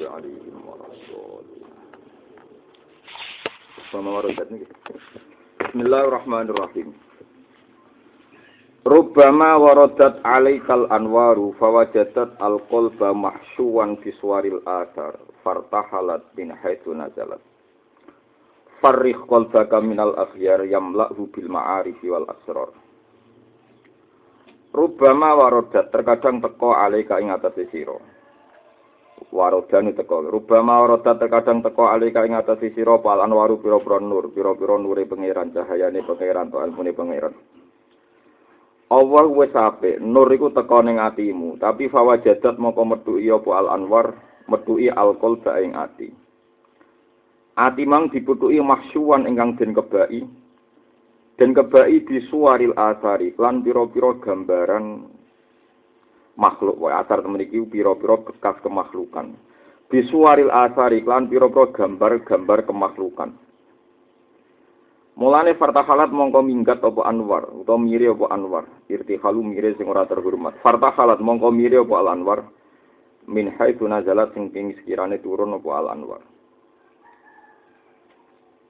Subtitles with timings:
[0.00, 1.64] المغضوب عليهم ولا الضالين
[3.92, 4.66] sama warodat ini
[5.62, 6.90] Bismillahirrahmanirrahim
[8.82, 17.38] Rubbama waradat alaikal anwaru fawajadat al-qalba mahsyuwan biswaril athar fartahalat min haitsu nazalat
[18.82, 22.72] Farrih qalbaka minal akhyar yamla'hu bil ma'arifi wal asrar
[24.74, 28.09] Rubbama waradat terkadang teko alaika ing atase sira
[29.29, 30.25] warodan teko.
[30.25, 35.53] Rubama warodat terkadang teko alika ing atas sira pal anwaru pira-pira nur pira-pira nure pangeran
[35.53, 37.33] cahayane pangeran to ilmune pangeran.
[38.91, 44.17] Allah wis apik nur iku teko ning atimu tapi fawajadat moko metuki apa al anwar?
[44.49, 46.09] Metuki al qalba ing ati.
[47.55, 50.25] Ati mang diputuki mahsyuwan ingkang den kebai.
[51.39, 55.07] Den kebai disuaril asari lan pira-pira gambaran
[56.35, 56.79] makhluk.
[56.79, 59.35] Wae asar temen iki pira-pira bekas kemakhlukan
[59.91, 63.35] bisuaril asari klan pira-pira gambar-gambar kemakhlukan
[65.11, 68.65] Mulane fartahalat mongko minggat apa Anwar utawa mire apa Anwar.
[68.87, 70.55] Irtihalu mire sing ora terhormat.
[70.63, 72.47] Fartahalat mongko mire apa Al Anwar?
[73.27, 76.23] Min haitsu nazalat sing ping sekirane turun apa Al Anwar.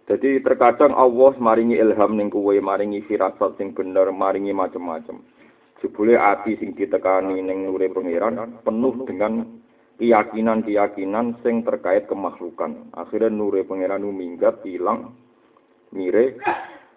[0.10, 5.22] Jadi terkadang Allah maringi ilham ning kuwe maringi firasat sing bener maringi macam-macam
[5.82, 9.44] jebule ati sing ditekani ning nure pangeran penuh dengan
[9.98, 12.94] keyakinan-keyakinan sing terkait kemakhlukan.
[12.94, 15.18] Akhirnya nure pangeran minggat hilang
[15.92, 16.38] mire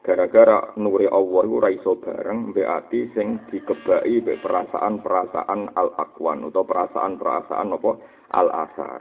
[0.04, 7.68] gara-gara nure Allah ora iso bareng mbek ati sing dikebaki mbek perasaan-perasaan al-aqwan utawa perasaan-perasaan
[7.72, 7.90] apa
[8.36, 9.00] al-asar.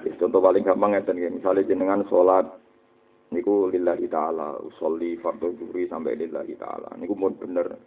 [0.00, 2.48] Contoh paling gampang nggih, misale jenengan salat
[3.30, 6.90] niku lillahi taala usolli fardhu zuhri sampai lillahi taala.
[6.98, 7.78] Niku mun bener.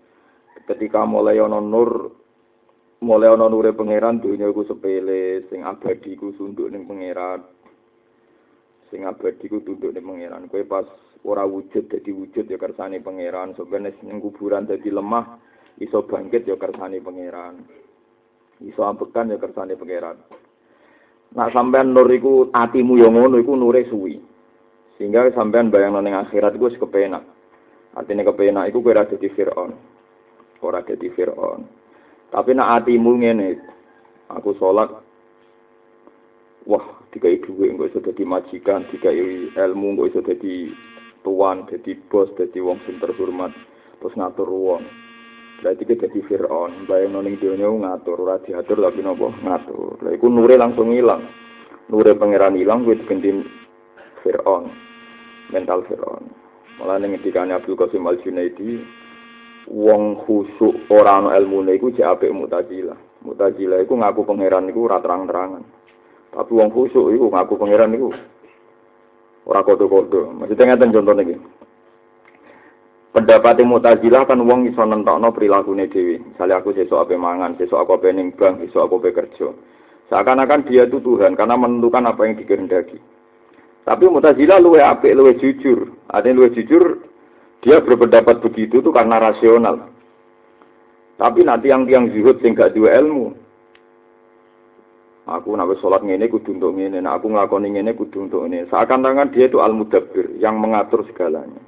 [0.63, 2.15] Ketika mulai ana nur
[3.03, 7.43] mulai ana nure pangeran dunya iku sepele sing abadi iku sunduk ning pangeran.
[8.87, 10.47] Sing abadi iku tunduk ning pangeran.
[10.47, 10.87] Kowe pas
[11.27, 13.51] ora wujud dadi wujud ya kersane pangeran.
[13.59, 15.39] Sebenarnya ning kuburan dadi lemah
[15.83, 17.67] iso bangkit ya kersane pangeran.
[18.63, 20.15] Iso ambekan ya kersane pangeran.
[21.33, 24.32] Nah sampean nur iku atimu yo ngono iku nure suwi.
[24.97, 27.25] Sehingga sampean bayang ning akhirat wis kepenak.
[27.93, 29.71] Artinya kepenak iku ora dadi Firaun.
[30.61, 31.65] Ora dadi Firaun.
[32.33, 33.49] Tapi nak atimu ngene,
[34.33, 34.89] aku sholat
[36.65, 39.21] wah dikai duit engko iso dadi majikan, dikai
[39.53, 40.73] ilmu engko iso dadi
[41.21, 43.53] tuan, dadi bos, dadi wong sing terhormat,
[44.01, 44.81] terus ngatur wong.
[45.61, 50.01] Berarti kita jadi Fir'aun, bayang noning dunia ngatur, ora diatur tapi nopo ngatur.
[50.01, 51.23] Lah iku nure langsung hilang.
[51.87, 53.29] Nure pangeran hilang, gue diganti
[54.23, 54.71] Fir'aun,
[55.51, 56.23] mental Fir'aun.
[56.79, 58.81] Malah ning ngendikane Abdul Qasim Al Junaidi,
[59.69, 62.97] wong khusuk ora ana ilmune iku jek apik Mu'tazilah.
[63.27, 65.63] Mu'tazilah iku ngaku pangeran iku ora terang-terangan.
[66.33, 68.09] Tapi wong khusuk iku ngaku pangeran iku
[69.45, 70.33] ora kodo-kodo.
[70.33, 71.37] Maksudnya ngeten contohnya iki.
[73.13, 76.17] pendapat Mu'tazilah kan wong iso nentokno prilakune dhewe.
[76.33, 79.53] Misalnya aku sesuk ape mangan, sesuk aku ape ning bank, sesuk aku kerja.
[80.09, 82.97] Seakan-akan dia itu Tuhan karena menentukan apa yang dikehendaki.
[83.83, 85.91] Tapi Mu'tazilah luwe apik, luwe jujur.
[86.07, 87.03] Artinya luwe jujur,
[87.59, 89.91] dia berpendapat begitu itu karena rasional.
[91.19, 93.35] Tapi nanti yang tiang zuhud sing gak duwe ilmu.
[95.23, 98.67] Aku nak sholat ngene kudu untuk ngene, nah aku nglakoni ngene kudu untuk ini.
[98.67, 101.63] Seakan-akan dia itu al-mudabbir yang mengatur segalanya.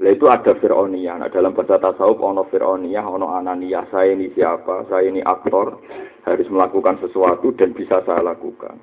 [0.00, 1.20] Lah itu ada Fir'auniyah.
[1.20, 3.84] Nah, dalam bahasa tasawuf ono Fir'auniyah, ono Ananiyah.
[3.92, 4.88] Saya ini siapa?
[4.88, 5.76] Saya ini aktor.
[6.24, 8.80] Harus melakukan sesuatu dan bisa saya lakukan.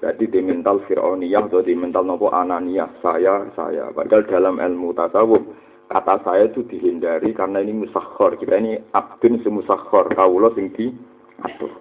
[0.00, 3.04] Berarti di mental Fir'auniyah atau di mental nopo Ananiyah.
[3.04, 3.92] Saya, saya.
[3.92, 5.44] Padahal dalam ilmu tasawuf,
[5.92, 8.40] kata saya itu dihindari karena ini musakhor.
[8.40, 10.16] Kita ini abdun semusakhor.
[10.16, 11.76] Kaulo sing diatur.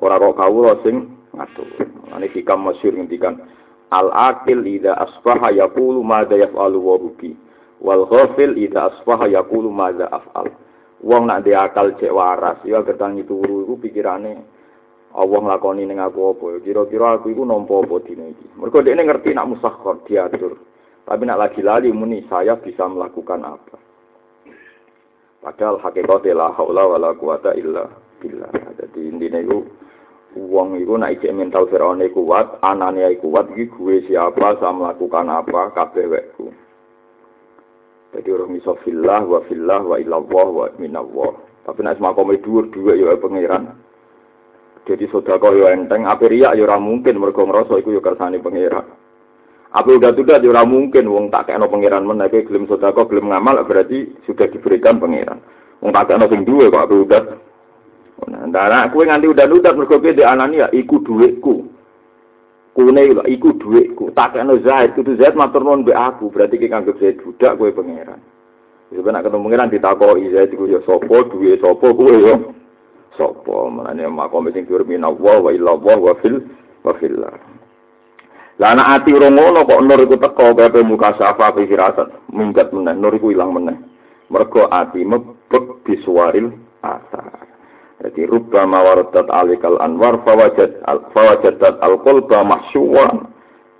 [0.00, 1.68] Orang kok kaulo sing ngatur.
[2.16, 3.44] Ini hikam masyur ngendikan.
[3.92, 7.36] Al-akil ida asbaha yakulu mada yaf'alu wa rubi
[7.82, 10.48] wal ghafil idza asbaha yaqulu madza af'al
[11.02, 14.38] wong nak dia akal cek waras ya gertangi turu iku pikirane
[15.12, 16.46] Allah nglakoni ning aku apa?
[16.64, 18.46] Kira-kira aku iku nampa apa dina iki?
[18.56, 20.56] Mergo ngerti nak musakhkhar diatur.
[21.04, 23.76] Tapi nak lagi lali muni saya bisa melakukan apa?
[25.42, 27.90] Padahal hakikate la haula wala quwata illa
[28.22, 28.48] billah.
[28.78, 29.58] Jadi intine iku
[30.38, 35.74] wong iku nak ijek mental Firaun kuat anane kuat iki gue siapa saya melakukan apa
[35.74, 36.46] kabeh wekku.
[38.14, 41.32] Jadi orang iso fillah wa fillah wa ilallah wa minallah.
[41.66, 43.76] Tapi nek makome dhuwur dhuwit ya pangeran.
[44.82, 48.86] Jadi sedekah yo enteng, ape riak ya ora mungkin mergo ngrasa iku ya kersane pangeran.
[49.72, 53.30] Apa udah tudat ya ora mungkin wong tak kekno pangeran men nek gelem sedekah gelem
[53.30, 55.38] ngamal berarti sudah diberikan pangeran.
[55.78, 57.22] Wong tak kekno sing duwe kok ape udah
[58.22, 61.66] Nah, anak kue nganti udah-udah mergo di anani ya iku duitku.
[62.72, 64.14] Kune iku duitku.
[64.14, 67.68] Tak kena Zaid, kudu Zaid matur nuwun mbek aku, berarti ki nganggep Zaid budak kowe
[67.74, 68.20] pangeran.
[68.94, 72.34] Sebenarnya ketemu pangeran ditakoki Zaid iku ya sapa, duwe sapa kowe ya.
[73.16, 73.68] Sapa?
[73.68, 76.40] Mulane makom sing firmin Allah wa illa Allah wa fil
[76.80, 77.34] wa fillah.
[78.60, 82.94] Lah ati ora ngono kok nur iku teko kabeh muka safa fi firasat minggat meneh
[82.94, 83.74] nur iku ilang meneh.
[84.28, 86.52] Mergo ati mebek disuaril
[86.84, 87.48] asar.
[88.02, 93.30] Jadi rubba mawaradat alikal anwar fawajad al fawajadat al qalba mahsyuwan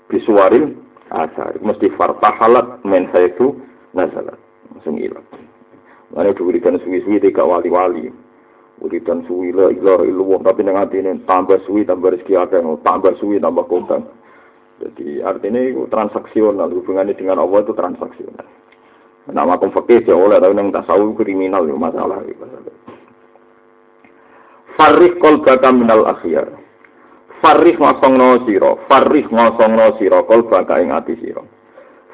[0.08, 0.72] bisuwaril
[1.12, 1.56] asar.
[1.60, 3.60] Mesti fartahalat men haitu
[3.92, 4.40] nazalat.
[4.72, 5.26] Langsung ilang.
[6.12, 8.12] Mana diberikan suwi-suwi tiga wali-wali.
[8.82, 13.38] Uridan suwi la ilaha illallah tapi nang atine tambah suwi tambah rezeki akeh, tambah suwi
[13.38, 14.10] tambah kondang.
[14.82, 18.42] Jadi artinya itu transaksional hubungannya dengan Allah itu transaksional.
[19.30, 22.26] Nama konfektif ya oleh tapi nang tasawuf kriminal ya masalah.
[22.26, 22.34] Ya.
[24.74, 26.50] Farih kolbaka minal akhyar.
[27.38, 31.42] Farih ngosongno sira, farih ngosongno sira kolbaka ing ati sira.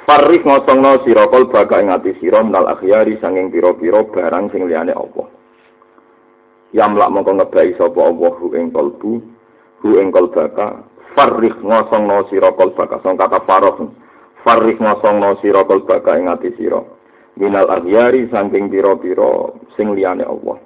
[0.05, 5.38] Farih ngosongno sira kolbaka ing ati sira minal akhyari sanging pira-pira barang sing liyane Allah.
[6.77, 9.13] Yamlak mongko ngebai sapa Allah hu ing kolbu,
[9.85, 10.85] hu ing kolbaka.
[11.17, 13.89] Farih ngosongno sira kolbaka, sing kata faroh.
[14.45, 16.85] Farih ngosongno sira kolbaka ing ati sira.
[17.39, 20.59] Minal akhyari sanging pira-pira sing liyane Allah.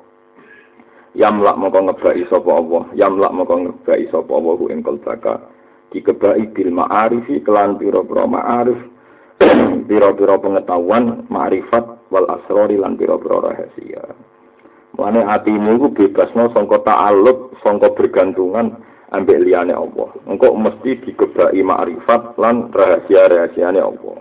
[1.13, 5.35] yamlak moko ngebaki sapa Allah yamlak moko ngebaki sapa Allah ing kalbaka
[5.93, 8.81] dikebaki bil ma'arifi kelan pira-pira ma'arif
[9.89, 14.01] pira-pira pengetahuan ma'rifat wal asrori lan pira-pira rahasia
[14.93, 18.77] Mane atimu iku bebasno sangka ta'alluq, sangka bergantungan
[19.13, 20.13] ambek liyane Allah.
[20.29, 24.19] Engko mesti dikebaki ma'rifat lan rahasia-rahasiane Allah.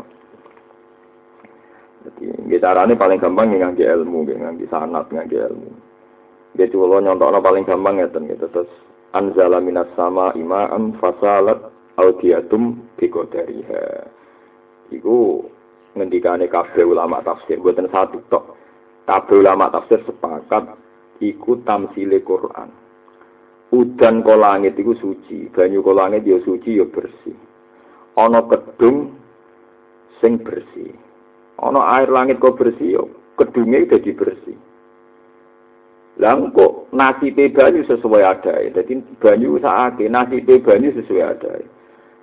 [2.01, 5.71] Jadi, carane paling gampang ngangge ilmu, ngangge sanat, ngangge ilmu.
[6.57, 8.68] Dia coba nyontok paling gampang ya gitu terus
[9.15, 11.59] anzala minas sama imaan fasalat
[11.95, 14.07] audiatum biqadariha.
[14.91, 15.47] Iku
[15.95, 18.59] ngendikane kabeh ulama tafsir buatan satu tok.
[19.09, 20.77] Kabeh ulama tafsir sepakat
[21.21, 22.69] iku tamsile Quran.
[23.71, 27.38] Udan ko langit iku suci, banyu ko langit ya suci ya bersih.
[28.19, 29.15] Ana kedung
[30.19, 30.92] sing bersih.
[31.56, 33.03] Ana air langit kok bersih ya
[33.39, 34.57] kedunge dadi bersih.
[36.19, 38.59] Lah kok nasibe banyu sesuai ada.
[38.75, 41.63] Jadi banyu sakake nasibe banyu sesuai ada.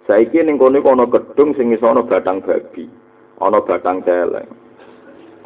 [0.04, 2.88] Saiki ning kono ana gedung sing iso ana batang babi,
[3.40, 4.67] ana batang celeng.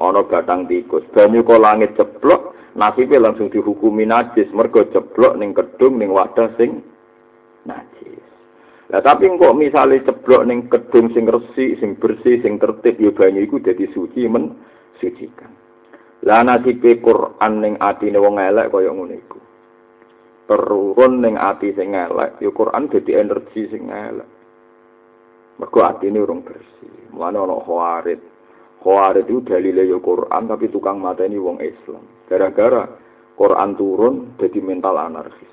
[0.00, 1.04] Ana batang tikus.
[1.12, 6.80] Banyu kok langit ceplok, nasibe langsung dihukumi najis mergo ceplok ning gedung ning wadah sing
[7.68, 8.24] najis.
[8.88, 13.44] Lah tapi kok misalnya ceblok ning gedung sing resik, sing bersih, sing tertib ya banyu
[13.44, 14.56] iku dadi suci men
[14.96, 15.52] sucikan.
[16.24, 19.40] Lah nasibe Quran ning atine wong elek kaya ngono iku.
[20.48, 24.30] Terurun ning ati sing elek, ya Quran dadi energi sing elek.
[25.60, 27.12] Mergo atine urung bersih.
[27.12, 28.31] Mulane ana khawarit.
[28.82, 32.02] Khawarit itu dalile ya Quran tapi tukang mateni wong Islam.
[32.26, 32.90] Gara-gara
[33.38, 35.52] Quran turun jadi mental anarkis.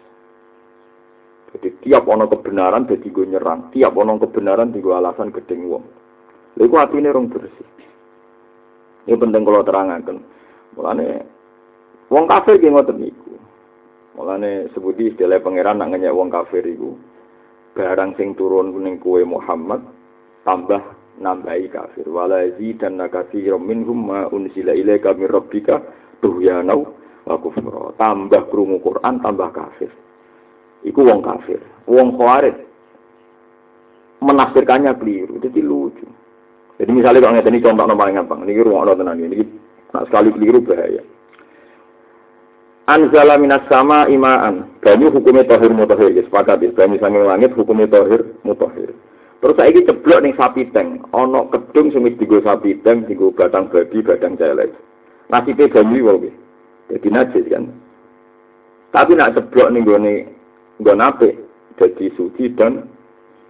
[1.53, 5.85] Jadi tiap ono kebenaran jadi gue nyerang, tiap ono kebenaran di alasan gedeng wong.
[6.57, 7.69] Lalu hati ini orang bersih.
[9.09, 10.17] Ini penting kalau terangkan.
[10.77, 11.07] Mulane
[12.09, 13.33] wong kafir ki ngoten niku.
[14.17, 16.93] Mulane sebuti istilah pangeran nak wong kafir iku
[17.77, 19.79] barang sing turun ning kue Muhammad
[20.43, 22.07] tambah nambahi kafir.
[22.07, 25.83] Wala dan katsiran minhum ma unsila ilaika mir rabbika
[26.23, 26.95] tuhyanau
[27.27, 27.93] wa kufra.
[27.99, 29.91] Tambah krungu Quran tambah kafir.
[30.87, 31.59] Iku wong kafir.
[31.85, 32.57] Wong khawarij
[34.23, 35.37] menafsirkannya keliru.
[35.43, 36.07] Jadi lucu.
[36.79, 38.39] Jadi misalnya kalau ngeten ini contoh paling gampang.
[38.47, 41.01] Ini ruang tenan ini Nah, sekali keliru bahaya.
[42.89, 44.69] Anzala minas sama imaan.
[44.81, 46.13] Banyu hukumnya tohir mutohir.
[46.13, 46.69] Ya, sepakat ya.
[46.73, 48.93] Banyu sanging langit hukumnya tohir mutohir.
[49.39, 50.99] Terus saya ini ceblok nih sapi teng.
[51.15, 54.75] ana kedung semis digo sapi teng, digo batang babi, batang celek.
[55.31, 56.27] Nasi teh jamu wabi.
[56.91, 57.71] Jadi najis kan.
[58.91, 59.95] Tapi nak ceblok ning gue
[60.81, 61.31] nggon gue
[61.79, 62.83] dadi suci dan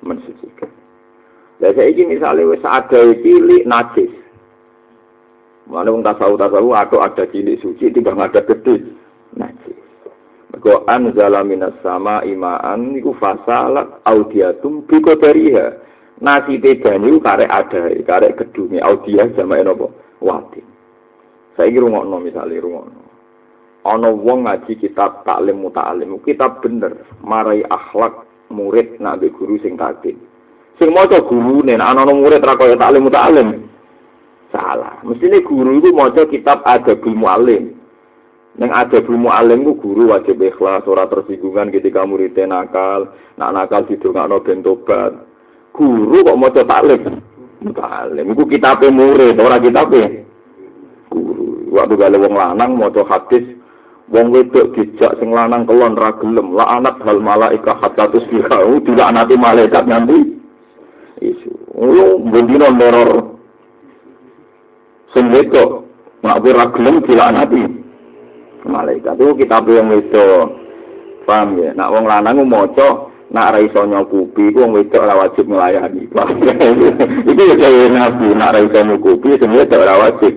[0.06, 0.70] mensucikan.
[1.60, 4.14] Lah saya ini wis ada cilik najis.
[5.70, 8.82] Mana pun tak tahu tak ada cilik suci, tiba ada gede.
[10.60, 15.72] Mergo anzala minas sama imaan iku fasalat audiatum biko dariha.
[16.20, 20.60] Nasi banyu kare ada, kare gedunge audia sama enopo wati.
[21.56, 23.00] Saya kira ngono misalnya ngono.
[23.88, 30.20] Ana wong ngaji kitab taklim muta'alim, kitab bener, marai akhlak murid nak guru sing takdim.
[30.76, 33.64] Sing maca gurune, ana murid ra kaya taklim muta'alim.
[34.52, 35.00] Salah.
[35.08, 37.79] Mestinya guru itu mau kitab ada Mu'alim.
[38.58, 43.86] Neng ada belum alim ku guru wajib ikhlas, ora tersinggungan ketika muridnya nakal, nak nakal
[43.86, 45.14] didongakno ben tobat.
[45.70, 47.22] Guru kok maca taklim.
[47.70, 50.26] Taklim iku kitabe murid, ora kitabe
[51.14, 51.70] guru.
[51.70, 53.46] Waktu gale wong lanang maca hadis
[54.10, 59.38] wong wedok dijak sing lanang kelon ra gelem, la anak hal malaika hatta tusbihu, dilaknati
[59.38, 60.20] malaikat nganti
[61.22, 61.52] isu.
[61.78, 63.38] Lu bendino neror.
[65.14, 65.86] Sing wedok
[66.26, 67.80] ora gelem dilaknati
[68.70, 69.18] malaikat.
[69.18, 70.28] Itu kita yang itu
[71.26, 71.74] paham ya?
[71.74, 76.10] Nak wong lanang maca nak ra iso nyukupi ku wong wedok ora wajib melayani.
[76.10, 77.56] Iki ya?
[77.62, 80.34] Kaya nabi nak ra iso nyukupi wedok ora wajib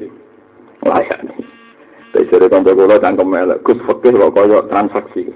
[0.85, 1.53] melayani.
[2.13, 5.33] Jadi kantor kula cangkem elek, Gus Fakih kok kaya transaksi.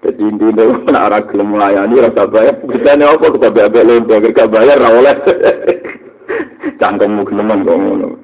[0.00, 3.26] Jadi intinya nak ora gelem melayani rasa bayar, bisane apa?
[3.28, 5.16] Kita bayar lembek gak bayar ra oleh.
[6.80, 8.23] Cangkemmu gelem kok ngono.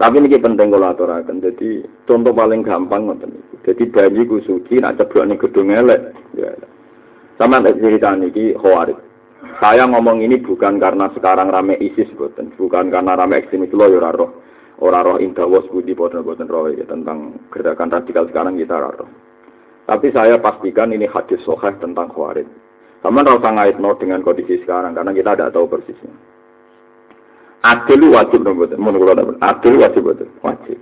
[0.00, 1.44] Tapi ini penting kalau aturakan.
[1.44, 3.36] Jadi contoh paling gampang ngoten
[3.68, 6.16] Jadi bayi ku suci nak ceblok ning gedung elek.
[6.32, 6.56] Ya.
[7.36, 8.96] Sama tak cerita niki khawarij.
[9.60, 14.08] Saya ngomong ini bukan karena sekarang rame ISIS boten, bukan karena rame ekstremis lo ya
[14.08, 14.40] roh.
[14.80, 19.08] Ora roh indawas budi boten boten roh ya tentang gerakan radikal sekarang kita roh.
[19.84, 22.48] Tapi saya pastikan ini hadis soheh tentang khawarij.
[23.04, 26.29] Sama rasa ngaitno dengan kondisi sekarang karena kita tidak tahu persisnya.
[27.60, 28.80] Adil wajib betul.
[28.80, 30.28] Menurut adil wajib betul.
[30.40, 30.78] Wajib.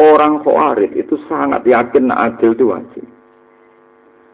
[0.00, 3.04] Orang khawarij itu sangat yakin adil itu wajib.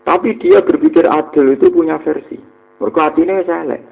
[0.06, 2.38] Tapi dia berpikir adil itu punya versi.
[2.78, 3.82] Mereka hatinya salah.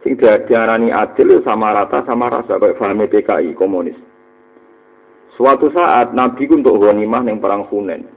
[0.00, 3.94] Sing diarani adil sama rata sama rasa kayak paham PKI komunis.
[5.36, 8.08] Suatu saat Nabi untuk ghanimah yang perang Hunain.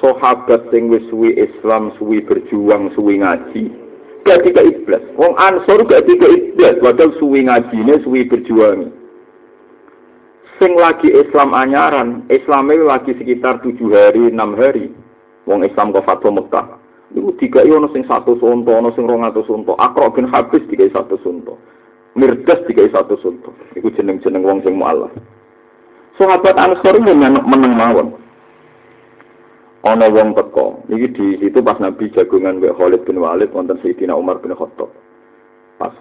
[0.00, 3.70] Sahabat sing wis suwi Islam, suwi berjuang, suwi ngaji,
[4.24, 5.02] gak tiga iblis.
[5.18, 8.90] Wong Ansor gak tiga iblis, padahal suwi ngajine, suwi berjuang.
[10.62, 14.94] Sing lagi Islam anyaran, Islamnya lagi sekitar tujuh hari, enam hari.
[15.50, 16.78] Wong Islam ke Fatwa Mekah.
[17.12, 19.74] Iku tiga ono sing satu sunto, ono sing rong atau sunto.
[19.76, 21.58] Akro bin Habis tiga satu sunto.
[22.14, 23.50] Mirdas tiga satu sunto.
[23.74, 25.10] Iku jeneng-jeneng wong sing mu'alaf.
[26.14, 28.21] Sahabat Ansor ini meneng mawon
[29.82, 30.86] ana wong teko.
[30.90, 34.90] Iki di situ pas Nabi jagungan mbek Khalid bin Walid wonten Sayyidina Umar bin Khattab.
[35.78, 35.94] Pas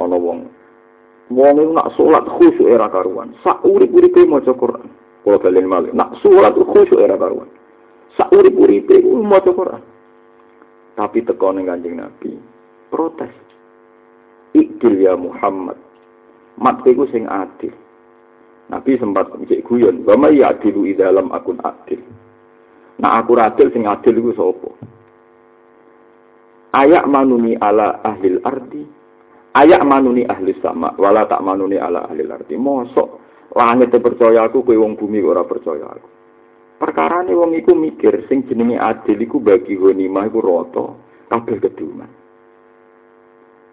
[0.00, 0.48] ana wong.
[1.32, 3.34] Wong itu nak salat khusyuk era karuan.
[3.42, 4.86] Sak urip-uripe maca Quran.
[5.26, 5.90] Kula balen malih.
[5.90, 7.50] Nak salat khusyuk era karuan.
[8.14, 9.82] Sak urip-uripe maca Quran.
[10.96, 12.56] Tapi teko ning Kanjeng Nabi
[12.88, 13.32] protes.
[14.56, 15.76] Ikdil ya Muhammad.
[16.56, 17.74] Mat iku sing adil.
[18.72, 22.00] Nabi sempat cek guyon, "Wa may ya'dilu dalam akun adil."
[22.96, 24.70] Nah aku adil sing adil iku sapa?
[26.76, 28.82] Ayak manuni ala ahli ardi.
[29.56, 32.56] Ayak manuni ahli sama, wala tak manuni ala ahli ardi.
[32.60, 33.08] Mosok
[33.56, 36.08] langit percaya aku, kowe wong bumi ora percaya aku.
[36.76, 40.86] Perkara ini wong iku mikir sing jenenge adil iku bagi ghanimah iku rata
[41.32, 42.10] kabeh keduman.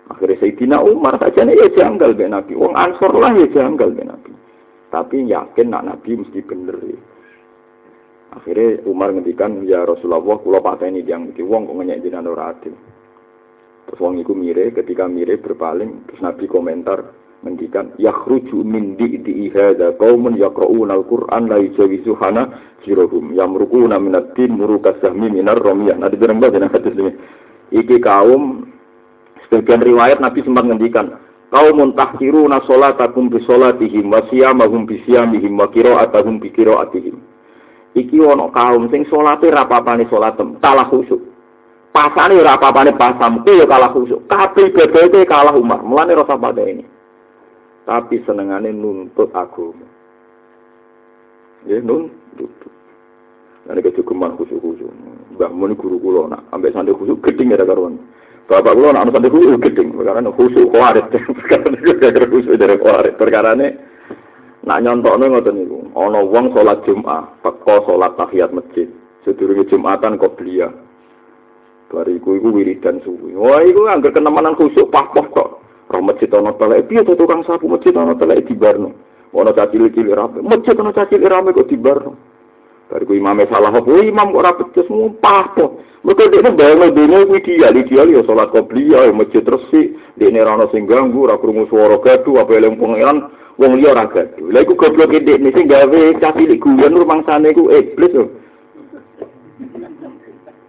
[0.08, 2.56] Akhirnya Sayyidina Umar saja ya janggal ben Nabi.
[2.56, 4.32] Wong Ansor lah ya janggal Nabi.
[4.88, 7.00] Tapi yakin nak Nabi mesti bener ya.
[8.34, 12.74] Akhirnya Umar ngendikan ya Rasulullah kula pateni yang iki wong kok ngenyek jenengan ora adil.
[13.86, 17.14] Terus wong iku mire ketika mire berpaling terus Nabi komentar
[17.46, 24.58] ngendikan yakhruju min di hadza qaumun yaqra'una al-Qur'an la yujawizu hana jirahum yamruquna min ad-din
[24.58, 26.02] muruka sahmi minar ramiyah.
[26.02, 27.14] Nah dibilang jeneng hadis ini.
[27.70, 28.66] Iki kaum
[29.46, 31.22] sebagian riwayat Nabi sempat ngendikan
[31.54, 37.33] kaumun tahkiruna salatakum bi salatihim wa siyamahum bi siyamihim wa qira'atuhum bi qira'atihim
[37.94, 41.22] iki ana kaum sing salate ra papane salatem kalah khusyuk
[41.94, 46.86] pasane ora papane pasam ya kalah khusyuk kabeh ibadate kalah Umar mulane rasa pada ini
[47.86, 49.86] tapi senengane nuntut agama
[51.70, 52.52] ya nuntut
[53.64, 54.92] Nanti kecukupan khusyuk-khusyuk.
[55.40, 57.96] Mbak Mun guru kulo nak ambek santri khusyuk geding ya karuan.
[58.52, 59.96] Bapak kulo nak santri khusyuk geding.
[59.96, 61.08] Perkara khusyuk kuarit.
[61.40, 63.16] Perkara khusyuk dari kuarit.
[63.16, 63.56] Perkara
[64.64, 65.80] Nak nyontokno ngoten niku.
[65.92, 68.88] Ana wong salat Jumat, teko salat tahiyat masjid.
[69.28, 70.72] Sedurunge Jumatan qobliyah.
[71.92, 73.38] Bariku iku wiridan suwi.
[73.38, 75.50] Wah, iku anggar kenemanan khusuk pah-pah kok.
[75.94, 78.96] Roh masjid ana telek, piye to tukang sapu masjid ana telek dibarno.
[79.30, 80.42] Ana cacil-cil rame.
[80.42, 82.18] Masjid ana cacil rame kok dibarno.
[82.94, 83.90] Bariku imame salah apa?
[84.06, 85.82] Imam kok ora becus mumpah to.
[86.06, 90.66] Mergo dekne bayangno dene kuwi ideal, ideal ya salat qobliyah, masjid resik, dekne ora ana
[90.70, 94.46] sing ganggu, ora krungu swara gaduh, apa eling pangeran wong liya ora gaduh.
[94.46, 98.26] Lha iku goblok ndek nek sing gawe cacilik guyon rumangsane iku iblis lho.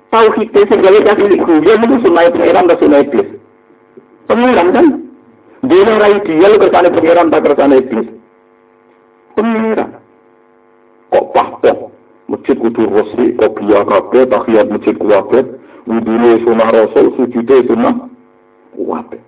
[0.09, 3.29] Tau kita sing gawe cacilik guyon iku sunai pangeran ta sunai iblis.
[4.33, 4.87] Pangeran kan
[5.61, 8.09] dene ora ideal kersane pangeran ta kersane iblis.
[9.37, 10.01] Pangeran.
[11.15, 11.94] kok pahpoh.
[12.25, 15.45] Masjid kudu resik, kok biya kabeh, tahiyat masjid kuwabe,
[15.85, 18.09] wudune sunah rasul, sujude sunah
[18.73, 19.21] kuwabe.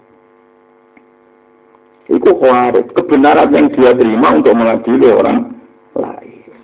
[2.09, 5.59] Itu khawarij, kebenaran yang dia terima untuk mengadili orang
[5.99, 6.55] lain.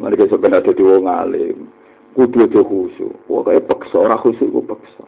[0.00, 1.56] Mereka sebenarnya jadi wong alim,
[2.16, 3.14] kudu aja khusyuk.
[3.28, 5.04] Kayak paksa, orang khusyuk ku paksa.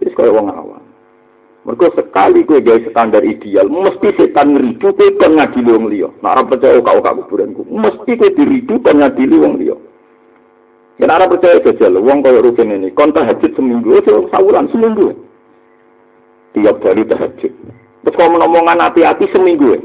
[0.00, 0.95] Jadi kayak wong awam.
[1.66, 6.06] Mereka sekali gue gawe standar ideal, mesti setan ngeridu gue kan ngadili wong liya.
[6.22, 9.74] Nak ora percaya kau kau kuburanku, mesti gue diridu kan ngadili wong liya.
[11.02, 13.98] Ya ora percaya jajal, wong kaya rugen ini, kon tahajud seminggu,
[14.30, 15.10] sawulan seminggu.
[16.54, 17.52] Tiap hari tahajud.
[18.06, 19.82] Terus kalau ngomongan hati-hati seminggu ya.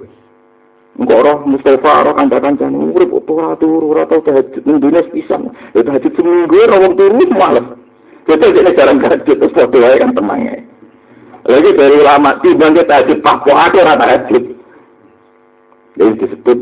[1.02, 5.50] Enggak roh Mustafa roh kanca-kancane urip apa ora turu ora tau tahajud ning dunya pisan.
[5.74, 7.66] Ya tahajud seminggu ora wong turu males.
[8.30, 10.70] Jadi ini jarang tahajud terus padha wae kan tenang
[11.42, 14.44] lagi dari ulama timbang kita tahajud pak kok aku ora tahajud.
[15.98, 16.58] Jadi disebut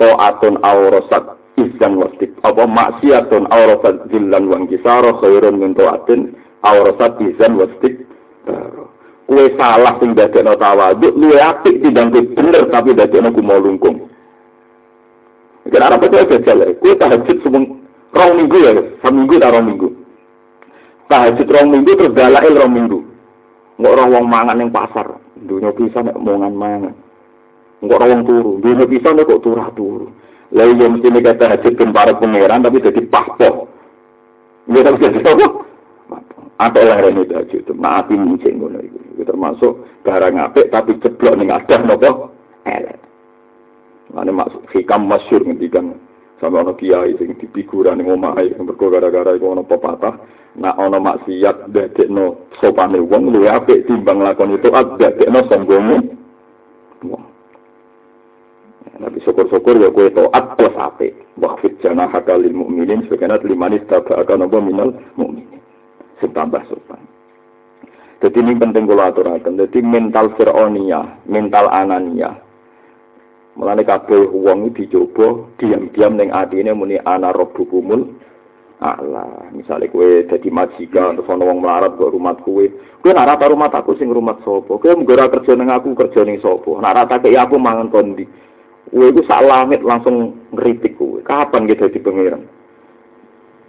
[0.00, 2.32] to'atun aurosat izan wastik.
[2.40, 6.32] Apa maksiatun aurosat jillan wang kisaro khairun min to'atin
[6.64, 8.08] aurosat izan wastik.
[9.28, 14.08] Kue salah sing dadekno tawaduk, luwe apik dibanding bener tapi dadekno ku mau lungkung.
[15.68, 16.74] Kenapa percaya jajal?
[16.82, 17.80] Kue tahajud semung
[18.12, 19.88] rong minggu ya, seminggu tak rong minggu.
[21.06, 23.11] Tahajud rong minggu terus galail rong minggu.
[23.80, 25.06] Enggak orang wong mangan yang pasar.
[25.38, 26.94] Dunia bisa nek mongan mangan.
[27.80, 28.52] Enggak orang wong turu.
[28.60, 30.08] Dunia bisa nek kok turah turu.
[30.52, 33.68] Lah iya mesti nek kata hajat para pangeran tapi jadi pahpo.
[34.68, 35.46] Iya tapi jadi apa?
[36.62, 37.72] Atau lah ini aja itu.
[37.74, 38.98] Nah, api muncing ngono itu.
[39.22, 42.30] termasuk barang apik tapi ceblok ning adah nopo
[42.66, 42.98] elek.
[44.12, 45.96] Mane maksud hikam masyhur ngendikan
[46.42, 50.18] sama ono kiai sing dipikuran ning omahe mergo gara-gara iku ono pepatah
[50.58, 54.66] nak ana maksiat dadekno sopane wong luwih apik timbang lakon itu
[54.98, 56.18] dadekno sombonge
[57.06, 57.22] wong
[59.02, 61.10] Nabi syukur-syukur ya kue to'at plus apik.
[61.34, 65.58] Wahfid jana hakalil mu'minin sebagian limanis taba'akan apa minal mu'minin.
[66.22, 67.02] Setambah sopan.
[68.22, 69.58] Jadi ini penting kalau aturakan.
[69.58, 72.38] Jadi mental fir'onia, mental anania.
[73.52, 78.16] Mulane kabeh wong dicoba diam-diam ning atine muni ana rabbukumul
[78.82, 82.66] Allah, misalnya kue jadi majikan terus ono wong melarat buat rumah kue,
[82.98, 86.42] kue nak rata rumah aku sing rumah sopo, kue menggora kerja neng aku kerja neng
[86.42, 88.26] sopo, nak rata kayak aku mangan kondi,
[88.90, 92.42] kue itu sak langit langsung ngeritik kue, kapan kita di pangeran?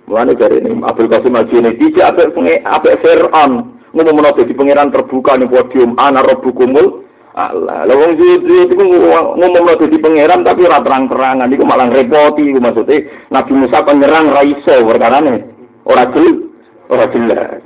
[0.09, 2.33] Mulane dari ini Abdul Qasim Haji ini tidak apa
[2.67, 3.51] apa Fir'aun.
[3.93, 7.05] Ngomong menolak di pangeran terbuka nih podium ana kumul.
[7.33, 12.45] Allah, lah wong zuhud itu ngomong lo di pangeran tapi ora terang-terangan iku malah repoti
[12.45, 15.35] iku maksudnya Nabi Musa penyerang ra iso perkarane.
[15.81, 16.45] Ora jelas,
[16.93, 17.57] ora jelas.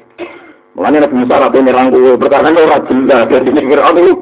[0.71, 4.15] Mulane Nabi Musa ora penyerang kuwi perkara ora jelas dadi Firaun itu.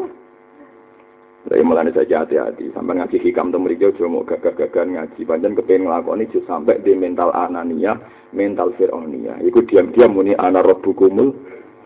[1.45, 5.85] Jadi mulane saja hati-hati sampai ngaji hikam temu mriki aja mau gagah-gagahan ngaji pancen kepen
[5.85, 8.01] nglakoni jus sampai di mental anania,
[8.33, 9.37] mental fir'aunia.
[9.45, 11.37] Iku diam-diam muni ana rabbukumul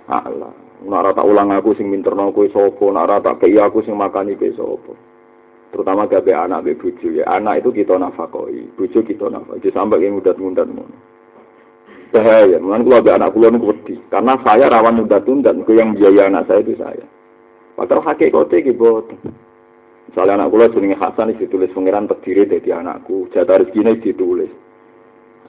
[0.08, 0.69] a'la.
[0.80, 4.52] Nak tak ulang aku sing minterno kowe sapa, nak tak kei aku sing makani kowe
[4.56, 4.94] sapa.
[5.70, 7.28] Terutama gawe anak be bojo ya.
[7.30, 9.70] Anak itu kita nafakoi, bojo kita nafakoi.
[9.70, 10.98] Sampai yang mudat-mudat ngono.
[12.10, 16.26] Bahaya, mungkin kalau ada anak kula niku wedi, karena saya rawan mudat-mudat, ke yang biaya
[16.26, 17.06] anak saya itu saya.
[17.78, 19.22] Padahal hakikate iki boten.
[20.10, 24.50] Misalnya anak kula jenenge Hasan ditulis pangeran terdiri dari anakku, jatah rezekine ditulis.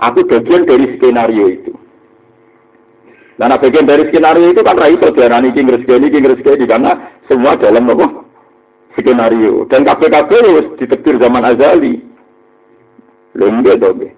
[0.05, 1.73] Aku bagian dari skenario itu.
[3.41, 6.93] Karena bagian dari skenario itu kan raih saudara ini rezeki ini rezeki karena
[7.25, 8.29] semua dalam apa
[9.01, 12.05] skenario dan KPKP harus ditetir zaman azali.
[13.33, 14.13] Lengge dong.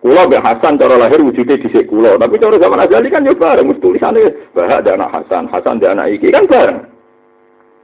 [0.00, 3.68] Kulo be Hasan cara lahir wujudnya di kulo, tapi cara zaman azali kan ya bareng,
[3.68, 6.80] mesti tulisannya bahak ada anak Hasan, Hasan ada anak Iki kan bareng.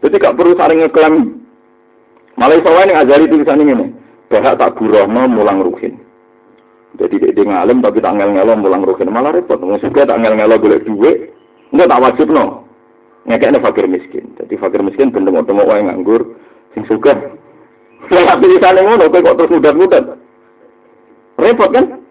[0.00, 1.44] Jadi gak perlu saling ngeklaim.
[2.40, 3.92] Malah soalnya yang azali tulisan ini,
[4.32, 6.05] bahak tak burohma mulang ruhin.
[6.94, 9.58] Jadi dia ngalim tapi tak ngel ngelo mulang rugen malah repot.
[9.58, 11.34] Wong juga tak ngel ngelo boleh duit,
[11.74, 12.64] enggak tak wajib no.
[13.26, 14.24] Ngekekne fakir miskin.
[14.38, 16.22] Jadi fakir miskin ben tengok-tengok wae nganggur
[16.72, 17.12] sing suka.
[18.14, 20.04] Lah tulisane ngono kok terus mudat-mudat.
[21.36, 22.06] Repot kan?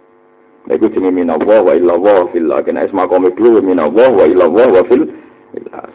[0.65, 4.83] Lha iku jenenge minallah wa illallah fil kena isma qome dulu minallah wa illallah wa
[4.89, 5.07] fil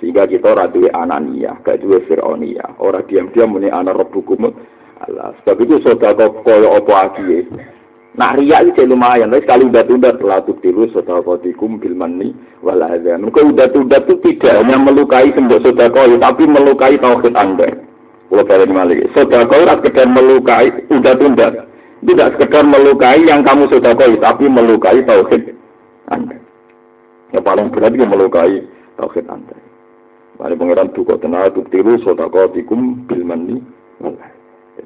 [0.00, 2.80] sehingga kita ora duwe anania, gak duwe fir'onia.
[2.80, 4.48] Ora diam-diam muni ana rabbukum
[5.04, 5.36] Allah.
[5.44, 7.44] Sebab itu sedekah kaya apa akiye.
[8.18, 13.22] Nah ria itu lumayan, tapi sekali udah tunda telah tilu sodakotikum bilmani waladzan.
[13.22, 17.70] Maka udah tunda itu tidak hanya melukai sembah sodakoi, tapi melukai tauhid anda.
[18.26, 21.46] Kalau kalian malik, sodakoi tidak sekedar melukai, udah tunda.
[22.02, 25.54] Tidak sekedar melukai yang kamu sodakoi, tapi melukai tauhid
[26.10, 26.34] anda.
[27.30, 28.58] Yang paling berat itu melukai
[28.98, 29.54] tauhid anda.
[30.42, 33.62] Mari pengiran duka tenang, tilu sodakotikum bilmani
[34.02, 34.39] waladzan.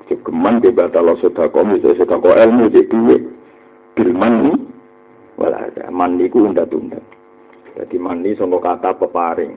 [0.05, 3.23] Jogeman ke batal sedekah, misalnya sedekah ilmu di duit.
[3.95, 4.55] Bilman ini,
[5.41, 5.89] wala ada.
[5.89, 7.01] Mandi ku undat-undat.
[7.75, 9.55] Jadi mandi sama kata peparing.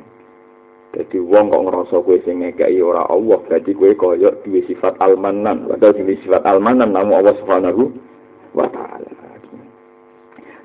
[0.96, 5.68] Jadi wong kok ngerasa kue sing ngekei ora Allah, berarti kue koyok duwe sifat almanan.
[5.70, 7.92] Padahal duwe sifat almanan namun Allah Subhanahu
[8.56, 9.14] wa taala.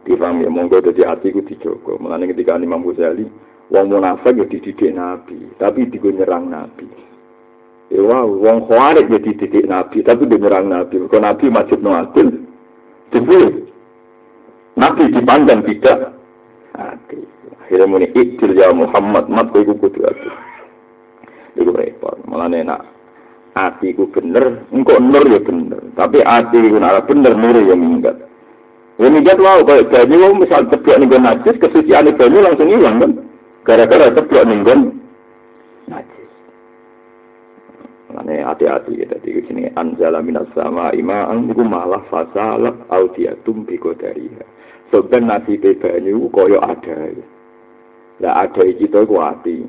[0.03, 1.95] Difaham ya monggo dadi ati ku dijogo.
[2.01, 3.23] Mulane ketika Imam Ghazali
[3.71, 7.12] wong munafik ya dididik Nabi, tapi digo nyerang Nabi.
[7.93, 10.97] Wow, wong khawarij ya dididik Nabi, tapi dia nyerang Nabi.
[10.97, 12.41] Kok Nabi majib no adil,
[13.13, 13.69] dibully.
[14.81, 16.17] Nabi dipandang tidak
[16.73, 17.29] adil.
[17.61, 20.33] Akhirnya muni idil ya Muhammad, mat kowe iku kudu adil.
[21.61, 22.17] Iku repot.
[22.25, 22.89] Mulane nak
[23.53, 25.81] ati ku bener, engko nur ya bener.
[25.93, 28.17] Tapi ati ku nek bener nur ya minggat.
[28.97, 33.13] Ya minggat wae kaya banyu misal ceblok ning najis kesucian banyu langsung hilang kan.
[33.69, 36.23] Gara-gara ceblok ning najis.
[38.23, 44.47] Mulane hati-hati ya dadi sini anjala minas sama ima iku malah fasalat audiatum bi qadariha.
[44.95, 47.19] Sebab nasib banyu kaya ada.
[48.23, 49.67] Lah ada kita ku ati.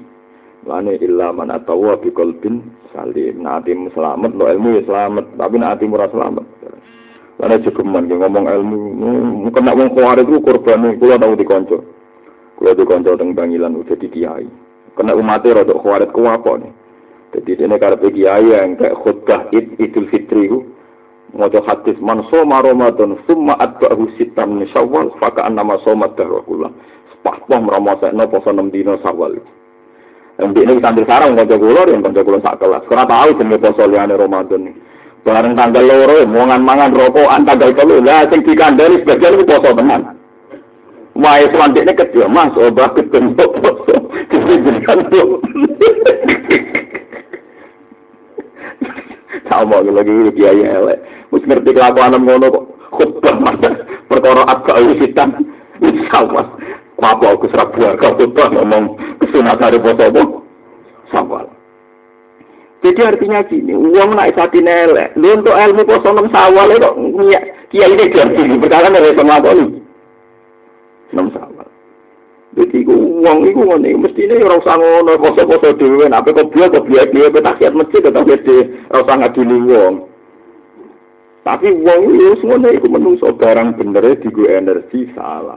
[0.70, 2.62] Lane illa man atawa bi qalbin
[2.94, 3.42] salim.
[3.42, 6.46] Atimu selamat, lo ilmu ya selamat, tapi nek atimu ora selamat.
[7.42, 8.80] Lane jegeman ngomong ilmu,
[9.50, 11.82] kena wong kuwarit ku korban kula tau dikonco.
[12.62, 14.46] Kula dikonco teng Bangilan udah di kiai.
[14.94, 16.83] Kena umat rada kuwarit ku apa nih.
[17.34, 20.70] Jadi ini karepe kiai yang kayak khutbah id idul fitri ku
[21.34, 26.46] maca hadis man soma ramadan summa atba'hu sitam min syawal faka annama soma dahra
[27.24, 29.40] Pahpoh meramosekno poso 6 dina Syawal.
[30.36, 32.84] Yang ini sambil sarang kanca kula yang kanca kula sak kelas.
[32.92, 34.76] Ora tau jenenge poso liyane Ramadan.
[35.24, 38.04] Bareng tanggal loro mangan mangan rokokan tanggal telu.
[38.04, 40.20] Lah sing dikandani sebagian itu poso tenan.
[41.14, 43.96] Wae selanjutnya kecil, Mas, obah ketemu poso.
[44.34, 45.40] Diberikan tuh.
[49.48, 51.00] Sama lagi kiai elek.
[51.36, 53.56] Wis ngerti kelakuan ngono kok khutbah
[54.08, 55.44] perkara abka wisitan.
[56.12, 56.48] Sama.
[57.04, 60.24] Apa aku serap buah kau ngomong kesunatan dari poso apa?
[61.12, 61.46] Sawal.
[62.80, 65.12] Jadi artinya gini, uang naik sapi nelek.
[65.20, 66.92] Lu untuk ilmu poso enam sawal itu
[67.72, 69.68] kia ini jadi perkara dari sama nih?
[71.12, 71.68] Enam sawal.
[72.56, 72.88] Jadi
[73.24, 77.32] uang itu ngono mestinya orang usah ngono poso-poso dhewe apa kok buah kok buah dhewe
[77.32, 78.58] petakiat masjid tetap gede
[78.92, 79.96] ora usah ngadili uang.
[81.48, 85.56] Tapi uang itu ngono iku menungso barang bener digo energi salah.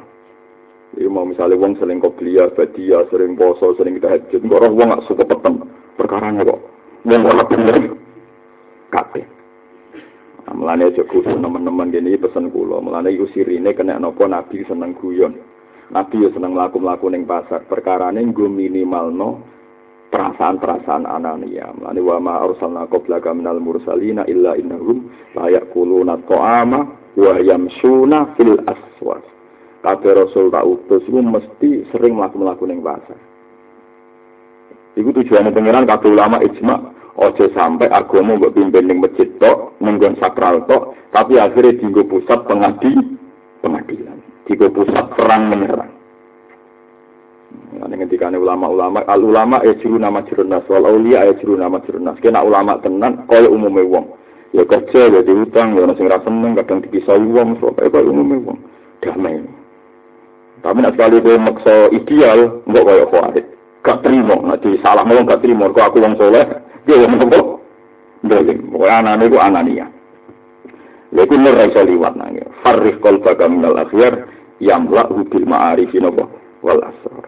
[0.94, 4.88] Iku mau misalnya wong sering belia, badia, sering poso, sering kita hajat, kok orang wong
[4.94, 5.66] gak suka petem.
[5.98, 6.62] Perkaranya kok
[7.02, 7.76] wong ora bener
[8.94, 9.26] kabeh.
[10.46, 12.78] Nah, mulane aja kudu teman-teman gini pesen kula.
[12.78, 15.34] Mulane iku sirine kena napa Nabi seneng guyon.
[15.86, 17.62] Nabi ya seneng mlaku-mlaku ning pasar.
[17.70, 19.42] Perkarane nggo minimalno
[20.10, 21.70] perasaan-perasaan anania.
[21.76, 25.06] Mulane wa ma arsalna qablaka minal mursalina illa innahum
[25.38, 26.80] la yaquluna ta'ama
[27.16, 29.36] wa yamsuna fil aswaq
[29.86, 33.14] kabeh rasul tak utus iku mesti sering mlaku-mlaku ning pasar.
[34.98, 39.78] Iku tujuannya pengiran kabeh ulama ijma ojo sampai agama mbok pimpin ning masjid tok,
[40.20, 43.15] sakral tok, tapi akhirnya dienggo pusat pengadi
[44.46, 45.92] dienggo pusat perang menyerang.
[47.76, 52.16] Ini ketika ulama-ulama, al ulama ya juru nama jerunas, wal aulia ya juru nama jerunas.
[52.18, 54.06] Kena ulama tenan, kaya umumnya wong.
[54.54, 58.58] Ya kerja, ya diutang, ya nasi ngerasa seneng, kadang dipisah wong, so kaya umumnya wong.
[59.04, 59.44] Damai.
[60.64, 63.46] Tapi nak sekali kowe maksa ideal, enggak kaya khawarij.
[63.86, 65.70] Gak terima, nanti salah mau gak terima.
[65.70, 66.42] Kau aku wong soleh,
[66.88, 67.38] dia wong apa?
[68.26, 68.58] Dolim.
[68.74, 69.86] Pokoknya anak itu anania.
[71.14, 72.42] Lalu nur rasa liwat nangi.
[72.66, 74.26] Farrih qalbaka minal akhyar
[74.60, 76.24] yamla bil ma'arifi napa
[76.64, 77.24] wal asrar.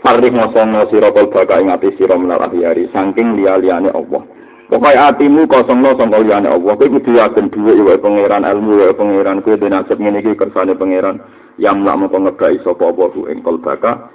[0.00, 4.24] Farrih ngosong sira qalbaka ing ati sira minal akhyari saking liya-liyane Allah.
[4.70, 6.72] Pokoknya hatimu kosong lo sangka liyane Allah.
[6.78, 11.20] Kowe kudu yakin duwe wae pangeran ilmu wae pangeran kowe dene nasib ngene kersane pangeran
[11.58, 14.08] yang lak mengko ngebai sapa apa hu ing kalbaka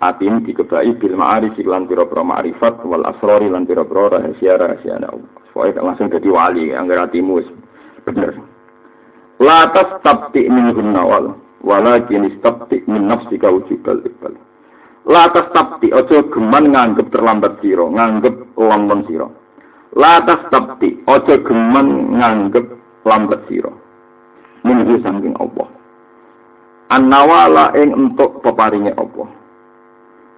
[0.00, 5.28] atin dikebai bil ma'arif lan pira-pira ma'rifat wal asrori lan pira-pira rahasia-rahasia Allah.
[5.54, 7.42] Pokoke langsung dadi wali anggar atimu
[8.08, 8.38] bener.
[9.38, 14.34] La tastabti min nawal walakin istabti min nafsika wujudal iqbal.
[15.08, 19.28] La tastabti ojo geman nganggep terlambat sira, nganggep lamban sira.
[19.96, 22.66] La tastabti ojo geman nganggep
[23.08, 23.72] lambat sira.
[24.66, 25.68] Munggu saking Allah.
[26.92, 29.28] An-nawala ing untuk peparingnya Allah.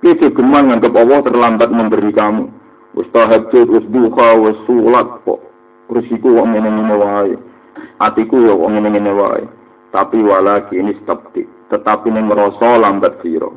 [0.00, 2.48] Kita gemang nganggap Allah terlambat memberi kamu.
[2.96, 5.38] Wis tahajud, wis duha, wis sulat kok.
[5.92, 7.34] Resiku wong ngene-ngene wae.
[8.00, 9.44] Atiku ya wong ngene-ngene wae.
[9.90, 11.42] Tapi wala kini stopti.
[11.70, 13.50] Tetapi ning ngrasa lambat sira.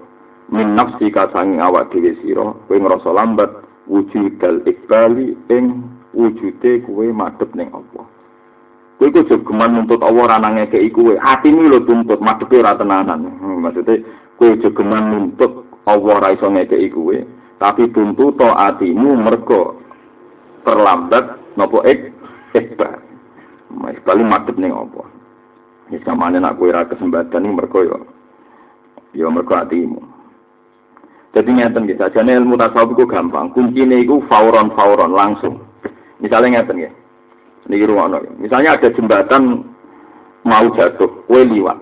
[0.53, 3.49] Min nafsi kasanging awak dhewe sira, kowe ngrasa lambat
[3.89, 5.81] wujudal ikbali ing
[6.13, 8.05] wujude kuwe madhep ning Allah.
[9.01, 11.13] Kowe iku jogeman nuntut Allah ra nang ngekeki kuwe.
[11.17, 13.25] Atimu lho tuntut madhepe ora tenanan.
[13.41, 13.99] Hmm, maksudnya
[14.37, 17.17] kowe jogeman nuntut Allah ra iso ngekeki kuwe,
[17.59, 19.75] tapi tuntut to atimu mergo
[20.63, 22.13] terlambat napa ek
[22.55, 23.01] ekbar.
[23.73, 25.02] Mas paling madhep ning Allah.
[25.91, 27.97] Ya samane nak kowe ra kesempatan iki mergo yo
[29.13, 30.01] ya mergo atimu.
[31.33, 33.49] Jadi ngeten gitu, aja ilmu tasawuf itu gampang.
[33.57, 35.65] Kuncinya itu fauron fauron langsung.
[36.21, 36.91] Misalnya ngeten ya,
[37.65, 39.65] ini ruang Misalnya ada jembatan
[40.45, 41.81] mau jatuh, kue liwat.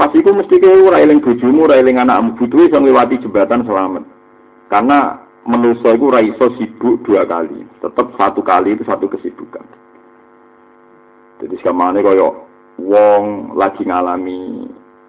[0.00, 4.04] Pas itu mesti kue railing bujumu, railing anakmu, butuh bisa melewati jembatan selamat.
[4.72, 7.68] Karena menuso itu raiso sibuk dua kali.
[7.84, 9.68] Tetap satu kali itu satu kesibukan.
[11.44, 12.32] Jadi sekamane kaya
[12.82, 14.66] wong lagi ngalami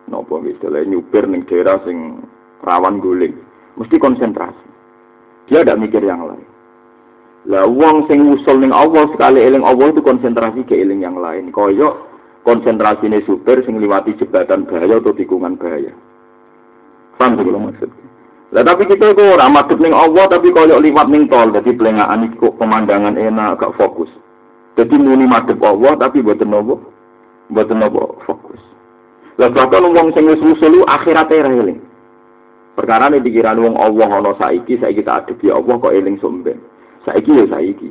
[0.08, 2.22] nopo misalnya nyupir ning daerah sing
[2.62, 3.34] rawan guling.
[3.74, 4.68] Mesti konsentrasi.
[5.50, 6.46] Dia tidak mikir yang lain.
[7.50, 11.50] Lah wong sing usul ning Allah sekali eling Allah itu konsentrasi ke eling yang lain.
[11.50, 12.08] Koyo
[12.46, 15.92] konsentrasi ini supir sing liwati jembatan bahaya atau tikungan bahaya.
[17.18, 17.90] Paham sih maksud?
[18.54, 21.50] Lah tapi kita itu ramah ning Allah tapi koyo liwat ning tol.
[21.50, 24.14] Jadi pelengahan kok pemandangan enak gak fokus.
[24.78, 26.93] Jadi muni madep Allah tapi buat nopo
[27.54, 28.74] buat nopo fokus
[29.42, 31.82] lah bahkan wong sing wis usul akhirate ra eling.
[32.78, 36.62] Perkara ini pikiran wong Allah ana saiki, saiki tak adepi Allah kok eling somben.
[37.06, 37.90] Saiki ya saiki.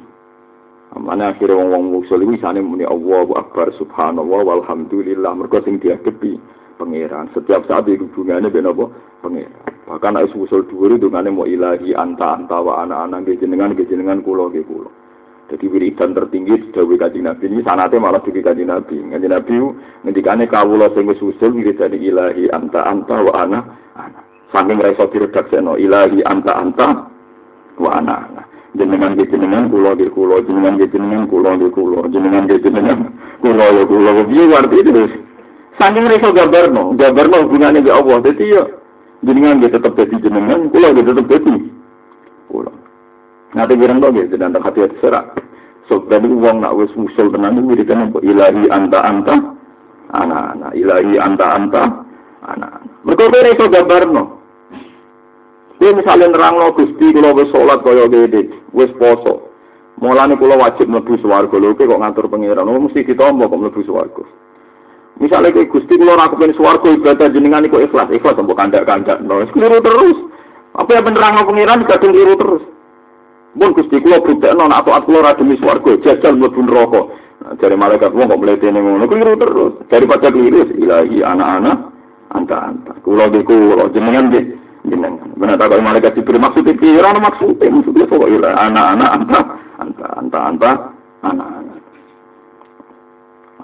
[0.94, 6.38] Mana akhirnya wong wong usul iki sane muni Allahu Akbar subhanallah walhamdulillah mergo sing diadepi
[6.78, 7.26] pangeran.
[7.34, 8.86] Setiap saat di hubungannya ben apa?
[9.26, 9.66] Pangeran.
[9.90, 13.90] Bahkan nek usul dhuwur dungane mau ilahi anta anta wa ana ana jenengan nggih.
[15.50, 18.96] Jadi wiridan tertinggi dawuh Kanjeng Nabi ini sanate malah dawuh Kanjeng Nabi.
[19.10, 19.54] Kanjeng Nabi
[20.06, 23.60] ngendikane kawula sing wis usul wiridan ilahi anta anta wa ana
[23.98, 24.20] ana.
[24.52, 26.86] Saking ra iso diredaksekno ilahi anta anta
[27.76, 28.42] wa ana ana.
[28.72, 33.12] Jenengan ge jenengan kula ge kula jenengan ge jenengan kula ge kula jenengan ge jenengan
[33.44, 35.04] kula ya kula piye arti itu.
[35.76, 38.24] Saking ra iso gambarno, gambarno hubungane ge Allah.
[38.24, 38.64] Dadi ya
[39.20, 41.54] jenengan ge tetep dadi jenengan, kula ge tetep dadi
[42.48, 42.72] kula.
[43.52, 45.36] Nanti bilang dong gitu dan hati-hati serak.
[45.90, 49.34] So tadi uang nak wes usul tenan itu wiridan apa ilahi anta anta
[50.16, 51.82] anak-anak ilahi anta anta
[52.48, 52.92] anak-anak.
[53.04, 54.24] Mereka beri so gambar no.
[55.82, 59.52] Dia misalnya nerang no gusti kalau wes sholat kaya gede wes poso.
[60.00, 62.66] Mulane kula wajib mlebu swarga lho kok ngatur pangeran.
[62.66, 64.24] Oh mesti ditampa kok mlebu swarga.
[65.20, 69.20] Misalnya kayak Gusti kula ora kepen swarga ibadah jenengan iku ikhlas, ikhlas mbok kandak-kandak.
[69.20, 70.18] No, keliru terus.
[70.72, 72.64] Apa yang penerang pangeran kadung keliru terus.
[73.52, 76.64] Mun Gusti kula budekno nek atuat kula ra demi swarga, jajal mlebu.
[77.42, 79.74] Nah, dari malaikat wong kok mletene ngono keliru terus.
[79.90, 81.78] Daripada keliru ilahi anak-anak
[82.32, 82.92] anta-anta.
[83.02, 84.54] Kula ge kula jenengan ge
[84.86, 85.34] jenengan.
[85.34, 89.40] Benar tak kalau malaikat diberi maksud itu ora maksud itu maksudnya kok anak-anak anta
[89.82, 90.70] anta anta anta
[91.26, 91.80] anak-anak.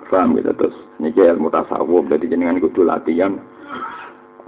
[0.08, 0.76] Paham gitu terus.
[0.98, 3.38] Niki ilmu tasawuf jadi jenengan kudu latihan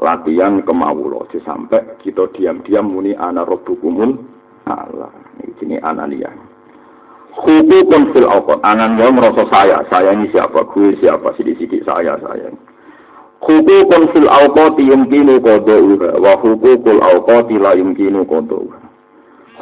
[0.00, 4.16] latihan kemawulo sampai kita diam-diam muni ana rabbukumul
[4.64, 5.19] Allah.
[5.60, 6.30] Ini anania.
[7.40, 8.60] Hukukun fil awqat.
[8.66, 9.80] Anan yang merasa saya.
[9.88, 10.66] Saya ini siapa?
[10.68, 11.32] Gue siapa?
[11.38, 12.18] Sidik-sidik saya.
[12.20, 12.52] Saya.
[13.40, 16.20] Hukukun fil awqat yumkinu kodo'uha.
[16.20, 18.78] Wa hukukul awqat la yumkinu kodo'uha.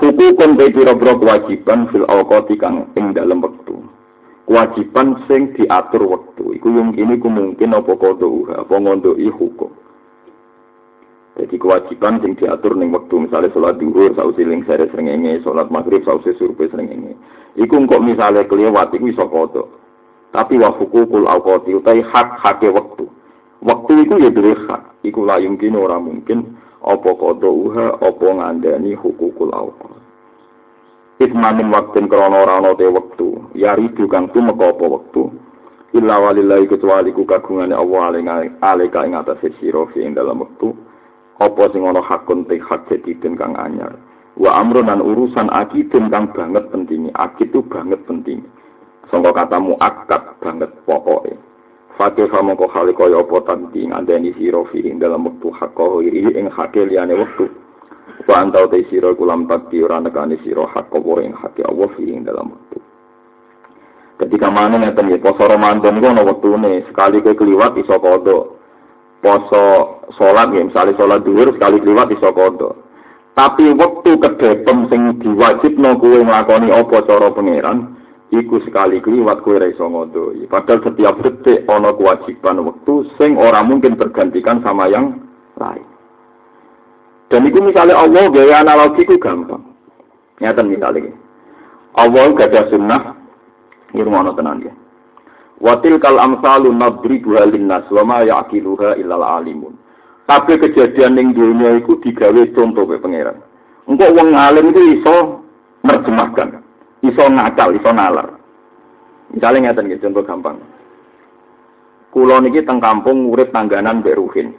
[0.03, 3.79] Hukukun te pira-pira kewajiban fil awqat kang ing dalam waktu.
[4.51, 6.59] Kewajiban sing diatur waktu.
[6.59, 8.67] Iku yumkini ku mungkin apa kodo'uha.
[8.67, 9.71] Apa ngondoi hukum.
[11.39, 16.03] Jadi kewajiban sing diatur ning wektu misalnya sholat duhur sausi ling sere srengenge, sholat maghrib
[16.03, 17.15] sausi surpe srengenge.
[17.55, 19.71] Iku kok misalnya kelewat iku iso kodok.
[20.35, 23.07] Tapi wa hukukul awqati utai hak hake waktu.
[23.63, 24.99] Waktu itu ya duwe hak.
[25.07, 29.95] Iku la yumkin mungkin apa kodok uha apa ngandani hukukul awqat.
[31.23, 33.55] Ismanin waktin krono rano te waktu.
[33.55, 35.31] Ya ridu kang tumeka waktu.
[35.95, 38.11] Illa walillahi kecuali ku kagungane Allah
[38.59, 40.88] alika ing atas sira ing dalam waktu
[41.39, 43.95] apa sing ana hakun te hak jadidin kang anyar?
[44.39, 48.43] Wa amrun urusan akidin kang banget penting akid itu banget penting
[49.09, 51.35] sangka katamu akad banget pokoke.
[51.99, 55.99] Fakir sama kau hal kaya apa tanti ngandani siro fi ing dalam waktu hak kau
[55.99, 57.51] iri ing hake liane waktu
[58.23, 62.23] Wa antau siro kulam takti ora nekani siro hak kau ing hake Allah fi ing
[62.23, 62.79] dalam waktu
[64.23, 68.58] Ketika mana ngeten ya poso Ramadan ku ana wektune sekali kowe kliwat iso kodok
[69.25, 72.79] poso sholat ya misalnya sholat duhur sekali liwat iso kodo
[73.39, 77.99] tapi waktu kedepem sing diwajibno kue nglakoni apa cara pangeran
[78.35, 83.63] iku sekali kliwat kue ra iso ngodo padahal setiap detik ana kewajiban waktu sing ora
[83.63, 85.29] mungkin tergantikan sama yang
[85.59, 85.87] lain.
[87.29, 89.61] Dan itu misalnya Allah gaya analogi ku gampang.
[90.41, 91.13] Nyata misalnya.
[91.99, 93.13] Allah gada sunnah
[93.93, 94.73] ngirmono tenan ya.
[95.59, 99.75] Watil kal amsalu nadribuha linnas wa ma yaqiluha illal alimun.
[100.29, 103.43] Tapi kejadian ning dunia iku digawe contoh ke pangeran.
[103.89, 105.41] Engko wong alim itu iso
[105.83, 106.61] nerjemahkan,
[107.01, 108.37] iso ngakal, iso nalar.
[109.33, 110.57] Misalnya ngeten nggih contoh gampang.
[112.13, 114.53] Kulo niki teng kampung urip tangganan mbek Ruhin.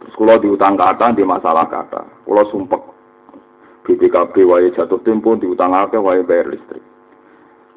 [0.00, 2.04] Terus kulo diutang kata di masalah kata.
[2.28, 2.80] Kulo sumpek.
[3.88, 6.84] BPKB wae jatuh tempo diutang akeh wae bayar listrik.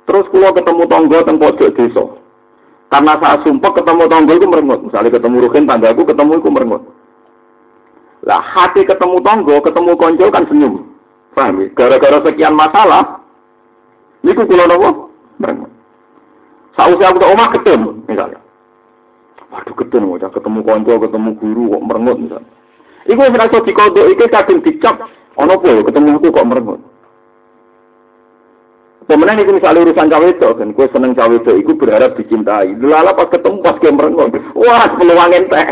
[0.10, 2.06] Terus kulo ketemu tonggo teng pojok desa.
[2.92, 4.80] Karena saya sumpah ketemu tonggo itu merengut.
[4.84, 6.84] Misalnya ketemu Ruhin tanggaku ketemu itu merengut.
[8.28, 10.74] Lah hati ketemu tonggo, ketemu konco kan senyum.
[11.32, 11.68] Paham ya?
[11.74, 13.24] Gara-gara sekian masalah,
[14.22, 14.90] ini kulo nopo
[15.40, 15.72] merengut.
[16.76, 18.40] Sausnya aku tak omah ketemu misalnya.
[19.52, 22.52] Waduh ketemu, ketemu konco, ketemu guru kok merengut misalnya.
[23.10, 24.96] Iku wis rasa dikodok iki kadung dicap
[25.40, 26.80] ana apa ya ketemu aku kok merengut.
[29.12, 32.80] Pemenang itu misalnya urusan cawe itu kan, gue seneng cawe itu, gue berharap dicintai.
[32.80, 35.64] Lala pas ketemu pas gue merengut, wah peluang ente.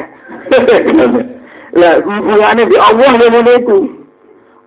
[1.79, 3.77] Lah, hubungannya di Allah yang mana itu.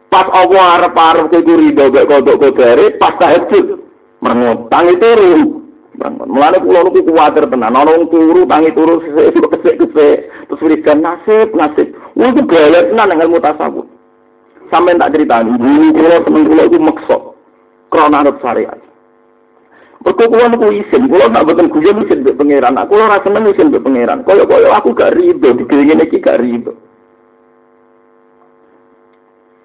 [0.09, 3.77] Pas Allah harap harap ke itu ridho gak kodok kodare, pas tahajud
[4.25, 5.69] merengut, tangi turu.
[6.33, 9.05] Mulane kula niku kuwatir tenan, ana wong turu tangi turu
[9.53, 11.93] kesek-kesek, terus berikan nasib, nasib.
[12.17, 13.85] Wong itu bahaya tenan dengan mutasawuf.
[14.73, 17.32] Sampai tak ceritani, dulu kula temen kula itu maksud
[17.93, 18.81] krana anut syariat.
[20.03, 22.75] Mergo kula niku isin, kula tak boten guyon isin mbek pangeran.
[22.75, 24.27] Aku ora seneng isin mbek pangeran.
[24.27, 26.75] Kaya-kaya aku gak rido, digelingin iki gak rido.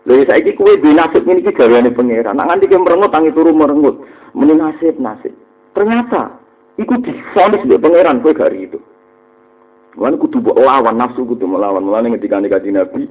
[0.06, 2.38] Lha saiki kuwe duwe nasib ngene iki gaweane pangeran.
[2.38, 3.98] Nak nganti ki merengut tangi turu merengut.
[4.38, 5.34] Meni nasib nasib.
[5.74, 6.38] Ternyata
[6.78, 8.78] iku difonis mbek pangeran kowe gak rido.
[9.98, 11.82] Wan kudu lawan nafsu kudu melawan.
[11.82, 13.10] Mulane ketika Nabi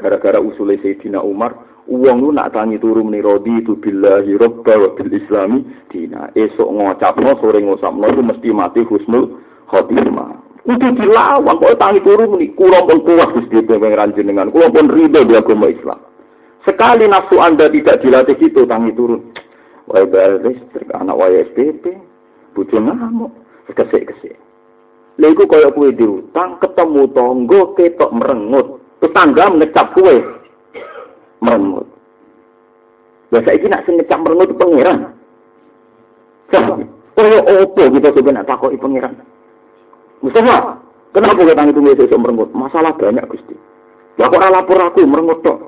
[0.00, 1.52] gara-gara usule Sayyidina Umar,
[1.90, 6.30] Uang lu nak tangi turu meni rodi itu billahi robba wa bil islami dina.
[6.38, 10.38] Esok ngocapno sore ngosapno itu mesti mati husnul khotimah.
[10.62, 14.54] Kudu dilawan kok tangi turu meni kula pun kuat Gusti pangeran jenengan.
[14.54, 15.98] Kula pun ridho di agama Islam.
[16.62, 19.34] Sekali nafsu Anda tidak dilatih itu tangi turun.
[19.90, 21.90] Wahai bayar listrik, anak wahai SPP,
[22.54, 23.34] bucu ngamuk,
[23.74, 24.38] kesek-kesek.
[25.18, 28.78] Lalu kaya kue diutang, ketemu tonggo, ketok merengut.
[29.02, 30.22] Tetangga mengecap kue,
[31.42, 31.86] merengut.
[33.34, 34.98] Lah saiki nak sing merengut itu pangeran.
[36.52, 39.18] Kaya opo kita sebenarnya takoki pangeran.
[40.22, 40.78] Mustafa,
[41.10, 42.48] kenapa kita itu besok merengut?
[42.54, 43.58] Masalah banyak Gusti.
[44.20, 45.58] Ya ora lapor aku merengut tok.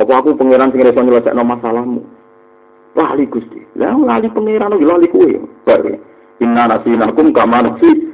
[0.00, 2.02] Apa aku pangeran sing iso nyelesekno masalahmu?
[2.96, 3.60] Lali Gusti.
[3.76, 5.36] Lah lali pangeran lagi lali kuwe.
[5.68, 5.84] Bar.
[6.40, 8.08] Inna nasinakum kama nasi.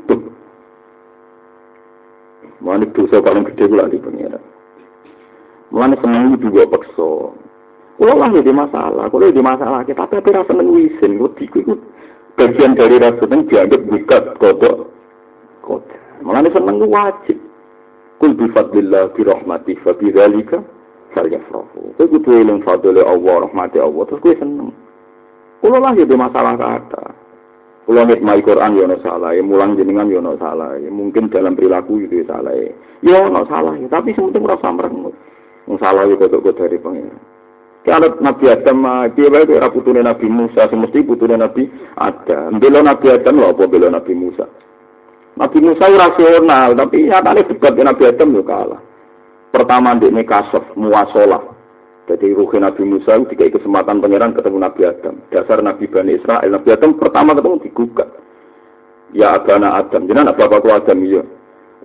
[2.57, 4.43] Mana dosa paling gede kula di pangeran.
[5.75, 7.35] Mulane seneng juga peksa.
[7.97, 11.81] Kulo lah di masalah, kulo di masalah kita tapi rasa seneng wisin, wedi itu
[12.37, 14.93] bagian dari rasa seneng dianggap bukat kodok.
[15.65, 16.01] Kodok.
[16.21, 17.41] Mulane seneng wajib.
[18.17, 20.61] Kul bi fadlillah bi rahmati fa bi dzalika
[21.17, 21.97] falyafrahu.
[21.97, 24.73] Kowe kudu eling fadlile Allah, rahmati Allah, terus kowe seneng.
[25.65, 27.05] Kulo lah di masalah kata.
[27.89, 32.27] Kulo ngitmai Quran ya ono salah, mulang jenengan ya ono salah, mungkin dalam perilaku itu
[32.27, 32.53] ya salah.
[32.99, 35.15] Ya ono salah, tapi sementing rasa merengut.
[35.67, 37.19] Wong salah itu kok dari pangeran.
[37.87, 38.83] Kalau Nabi Adam
[39.15, 42.59] dia baik ora putune Nabi Musa, semesti putune Nabi Adam.
[42.59, 44.47] Bela Nabi Adam lho apa bela Nabi Musa.
[45.39, 48.83] Nabi Musa rasional, tapi nyatane debat Nabi Adam yo kalah.
[49.55, 51.55] Pertama ini kasaf muasalah.
[52.11, 55.23] Jadi ruhi Nabi Musa itu kesempatan pangeran ketemu Nabi Adam.
[55.31, 56.51] Dasar Nabi Bani Israel.
[56.51, 58.11] Nabi Adam pertama ketemu digugat.
[59.15, 60.11] Ya Abana Adam.
[60.11, 61.23] Jadi anak bapakku Adam iya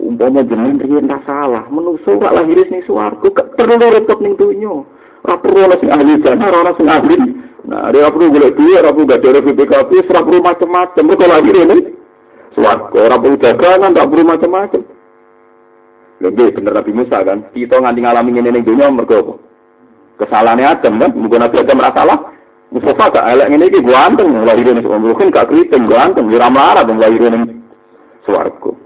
[0.01, 4.81] umpama jenengan riyen ra salah, menungso ora lahir ning swarga, gak perlu repot ning donya.
[5.21, 7.17] Ora perlu ana sing ahli jannah, ora ana sing ahli.
[7.61, 11.03] Nah, dia perlu golek duit, ora perlu gak ada BPKP, ora perlu macam-macam.
[11.05, 11.77] Mergo lahir ini
[12.57, 14.81] swarga, ora perlu dagangan, ora perlu macam-macam.
[16.21, 19.33] Lebih bener Nabi Musa kan, kita nganti ngalami ngene ning donya mergo apa?
[20.25, 22.19] Kesalahannya Adam kan, mungkin Nabi Adam ora salah.
[22.73, 26.25] Mustafa gak elek ngene iki gua anteng lahir ning swarga, kan gak kriting gua anteng,
[26.33, 27.61] ora melarat lahir ning
[28.25, 28.80] swarga.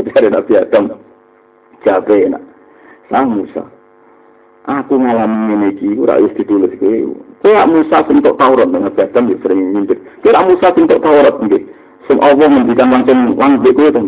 [0.00, 0.96] Dari Nabi Adam
[1.84, 2.42] jabe enak
[3.10, 3.62] sang Musa
[4.68, 6.98] aku ngalami ini iki ora wis ditulis kowe
[7.42, 11.62] kowe Musa tok Taurat dengan Adam di sering nyindir kira Musa tok Taurat nggih
[12.06, 14.00] sing Allah ngendikan langsung langbe kowe to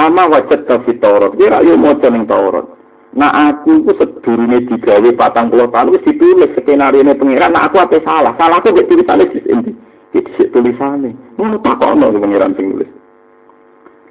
[0.00, 2.66] ama wajat ka Taurat kira yo maca ning Taurat
[3.14, 7.54] Nah aku itu sedurunge digawe patang puluh tahun wis ditulis skenario ini pengiran.
[7.54, 8.34] Nah aku apa salah?
[8.34, 9.70] Salahku gak tulisannya di sini.
[10.10, 10.18] Di
[10.50, 11.38] tulisannya.
[11.38, 12.90] Ngono takono pengiran sing nulis.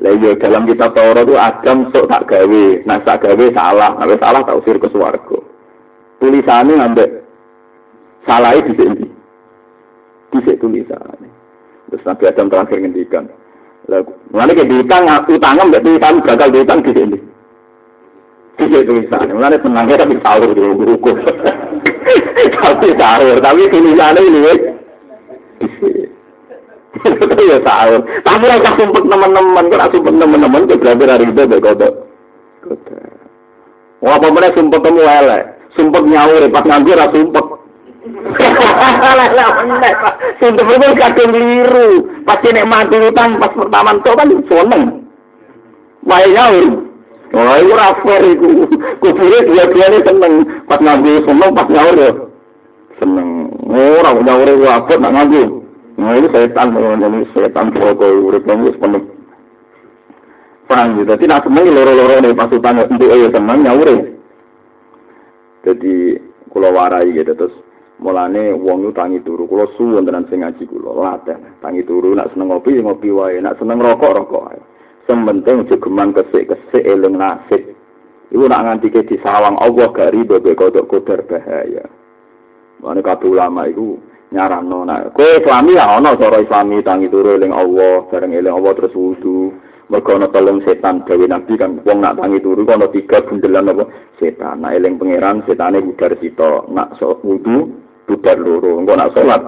[0.02, 4.16] Lah iya dalam kitab Taurat itu Adam sok tak gawe, nah tak gawe salah, gawe
[4.18, 5.38] salah tak usir ke swarga.
[6.18, 7.24] Tulisannya ambek
[8.24, 9.06] Salah di sini.
[10.32, 11.20] Tulisan.
[11.92, 13.28] Terus Nabi Adam terakhir ngendikan.
[14.32, 17.18] Mulane ke diutang, utang mbek tulisan gagal diutang di sini.
[18.58, 19.28] Di situ tulisan.
[19.30, 21.12] Mulane tenangnya tapi sahur di buku.
[22.64, 24.73] Tapi sahur, tapi tulisannya ini.
[27.52, 28.02] Ya sahur.
[28.24, 31.94] Tapi ora sumpet teman-teman, kok sumpet teman-teman berarti hari itu mbek kodok.
[34.04, 35.44] Wah, apa meneh sumpet temu elek.
[35.80, 37.46] Sumpet nyaur pas nganggur ra sumpet.
[40.44, 41.90] Sumpet itu kadang keliru.
[42.28, 44.84] Pasti nek mati utang pas pertama itu kan seneng.
[46.04, 46.68] Wae nyaur.
[47.32, 48.68] Wah, itu ora fair iku.
[49.00, 50.34] Kubure dua-duanya seneng.
[50.68, 52.12] Pas nganggur seneng, pas nyaur ya.
[53.00, 53.28] Seneng.
[53.72, 55.63] Ora nyaur iku apot nak nganggur.
[56.04, 59.04] Nah, ini setan, ini setan pokok urip wis penuh.
[60.68, 61.16] Paham gitu.
[61.16, 63.96] Jadi nak seneng loro-loro nih pas utang untuk ayo seneng nyaure.
[65.64, 66.20] Jadi
[66.52, 67.56] kula warai gitu terus
[68.04, 69.48] mulane wong tangi turu.
[69.48, 73.40] Kula suwun tenan sing ngaji kula laten tangi turu nak seneng ngopi ngopi wae.
[73.40, 74.60] Nak seneng rokok rokok wae.
[75.08, 77.64] Sementing aja geman kesik-kesik eling nasib.
[78.32, 81.84] Iku nak nganti ke disawang Allah gak rido be kodok kodar bahaya.
[82.80, 84.00] Mane kabeh ulama iku
[84.34, 88.74] nyarano nak kowe islami ya ana cara islami tangi turu eling Allah bareng eling Allah
[88.74, 89.54] terus wudu.
[89.94, 93.86] Mergo ana telung setan dewe nabi kan wong nak tangi turu ana tiga bundelan apa?
[94.18, 94.66] Setan.
[94.66, 97.70] Nak eling pangeran setane budar sito nak so wudu
[98.10, 98.82] budar loro.
[98.82, 99.42] Engko nak salat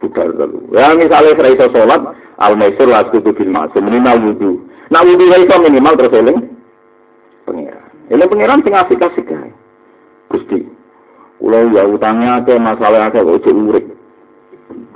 [0.00, 2.00] budar loro ya misalnya ora iso salat
[2.40, 4.64] al maisur la kudu bil ma'sum minimal wudu.
[4.88, 6.38] Nak wudu iso minimal terus eling
[7.44, 7.88] pangeran.
[8.08, 9.28] Eling pangeran sing asik-asik
[10.30, 10.79] Gusti
[11.40, 13.86] kula ya utangnya akeh masalah akeh kok urip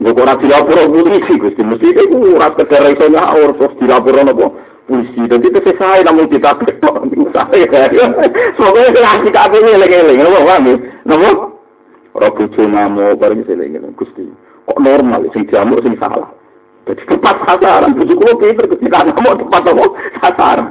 [0.05, 1.63] Gue ora dilapor polisi, Gusti.
[1.63, 4.47] Mesti iku ora sekedar iso nyaur terus dilapor napa
[4.91, 5.23] polisi.
[5.31, 7.89] Dadi itu saya namun kita ketok saya.
[8.59, 10.67] Semoga kasih kabeh eling-eling, napa paham?
[11.07, 11.31] Napa?
[12.15, 14.27] Ora bojo namo bareng eling-eling, Gusti.
[14.67, 16.29] Kok normal sing diamuk sing salah.
[16.85, 19.85] Jadi tepat sasaran, bojo kula pinter ketika namo tepat apa
[20.21, 20.69] sasaran.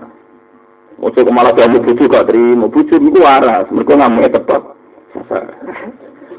[1.00, 4.62] Ojo malah diamuk bojo gak terima, bojo niku waras, mergo ngamuke tepat.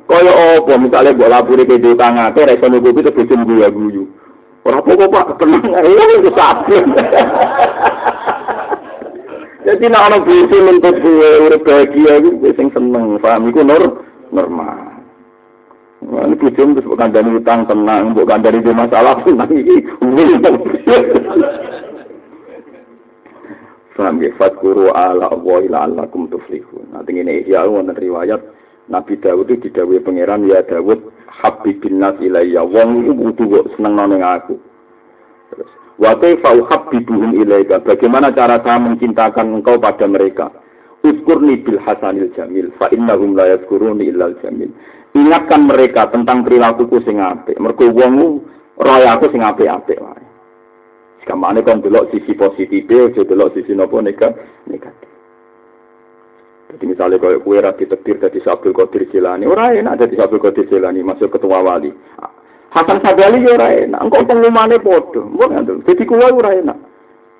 [0.04, 4.04] Kaya apa misalnya mbok lapuri ke dhewe kang ate ra iso terus bojo guyu guyu.
[4.64, 6.84] Ora apa-apa Pak, tenang ae iku sabar.
[9.64, 15.04] Jadi nek ana bojo nuntut kowe urip bahagia iku sing seneng, paham iku nur normal.
[16.04, 19.76] Wah, ini bojo terus mbok kandhani utang tenang, mbok kandhani di masalah tenang iki.
[23.94, 26.90] Paham ya, fatkuru ala Allah ila alakum tuflihun.
[26.92, 28.42] Nah, ini ya wonten riwayat
[28.84, 33.96] Nabi Dawud itu didawai pangeran ya Dawud habibin nas ilayya wong itu butuh kok seneng
[33.96, 34.60] nang aku.
[35.52, 40.52] Terus wa kaifa uhabbibuhum ilayka bagaimana cara saya mencintakan engkau pada mereka?
[41.04, 44.72] Uskurni bil hasanil jamil fa innahum la yadhkuruni illal jamil.
[45.14, 47.56] Ingatkan mereka tentang perilakuku sing apik.
[47.60, 48.40] Mergo wong
[48.80, 50.24] roya aku sing apik-apik wae.
[51.22, 55.13] Sekamane kon delok sisi positif, aja delok sisi nopo negatif.
[56.74, 60.66] Jadi misalnya kalau kue rati tetir dari Sabdul Qadir Jilani, orang enak dari Sabdul Qadir
[60.66, 61.94] Jilani masuk ketua wali.
[62.74, 66.78] Hasan Sadali ya orang enak, engkau pengumumannya bodoh, bukan Jadi kue orang enak.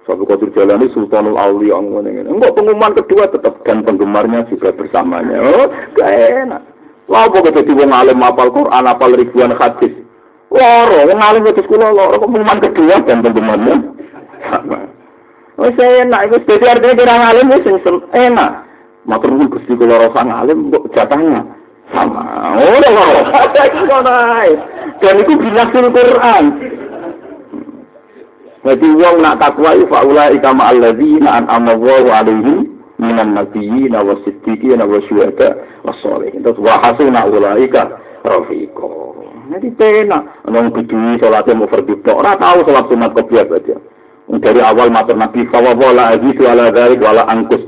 [0.07, 2.31] Sabdul Qadir Jilani Sultanul Auli yang ini.
[2.31, 5.43] Engkau pengumuman kedua tetap dan penggemarnya juga bersamanya.
[5.43, 5.67] Oh,
[5.99, 6.63] gak enak.
[7.11, 9.93] Wah, pokoknya jadi wong alim apal Quran, apal ribuan hadis.
[10.55, 13.77] Loro, wong alim itu sekolah loro, pengumuman kedua dan penggemarnya
[14.47, 14.79] sama.
[15.59, 17.77] Oh, saya enak, itu jadi artinya kira alim itu
[18.15, 18.51] enak.
[19.05, 21.45] Matur nuwun Gusti kula rasa ngalim kok jatahnya
[21.93, 22.25] sama.
[22.57, 24.17] Oh, ngono
[25.03, 26.45] Dan itu binasul Quran.
[28.65, 34.81] Jadi wong nak takwa itu faula ikama alladzina an'ama Allahu alaihim minan nabiyyin wa siddiqin
[34.81, 36.41] wa syuhada wa sholihin.
[36.41, 38.89] Terus wa hasuna ulaika rafiqa.
[39.53, 43.77] Jadi pena nang kudu salat mau fardhu ora tahu salat sunat kopiah aja.
[44.25, 47.61] Dari awal matur Nabi fawwala azizu ala dzalik wala angkus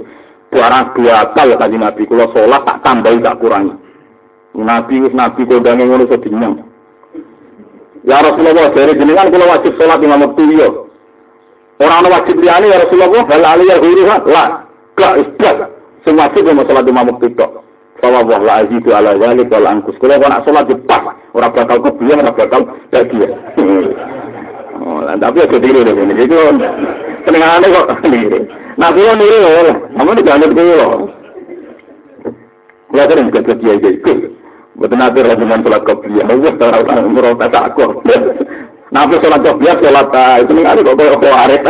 [0.51, 3.75] barang dua kali tadi Nabi kalau sholat tak tambahi tak kurangi.
[4.57, 6.55] Nabi wis Nabi kondange ngono sedinyang.
[8.07, 10.87] Ya Rasulullah dari jenengan kalau wajib sholat lima waktu yo.
[11.77, 14.49] Orang wajib liyane ya Rasulullah hal aliyah huruha lah.
[14.97, 15.57] Gak isbat.
[16.07, 17.67] Sing wajib mau sholat lima waktu tok.
[18.01, 19.97] Sawabah la azidu ala zalik wal angkus.
[19.99, 22.61] Kalau nak sholat di pas, orang bakal kebiang, orang bakal
[22.93, 23.29] bahagia.
[24.77, 26.15] Oh, tapi aja tiru deh ini.
[26.21, 26.37] Itu
[27.27, 28.41] senengannya kok tiru.
[28.79, 30.89] Nah, kalau niru ya, kamu tidak ada kulo.
[32.87, 34.14] Kulo kan juga kerja aja itu.
[34.77, 38.05] Betul nanti dengan sholat kopiah, Allah tahu merota takut.
[38.93, 40.12] Nabi sholat kopiah, sholat
[40.45, 41.62] itu nih kok kayak kok arit.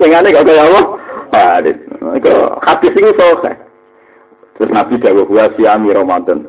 [0.00, 0.80] Sengaja kok kayak apa?
[1.60, 1.76] Arit.
[2.16, 2.32] Itu
[2.64, 3.54] hadis ini selesai.
[4.56, 6.48] Terus Nabi jawab gua siami Ramadan.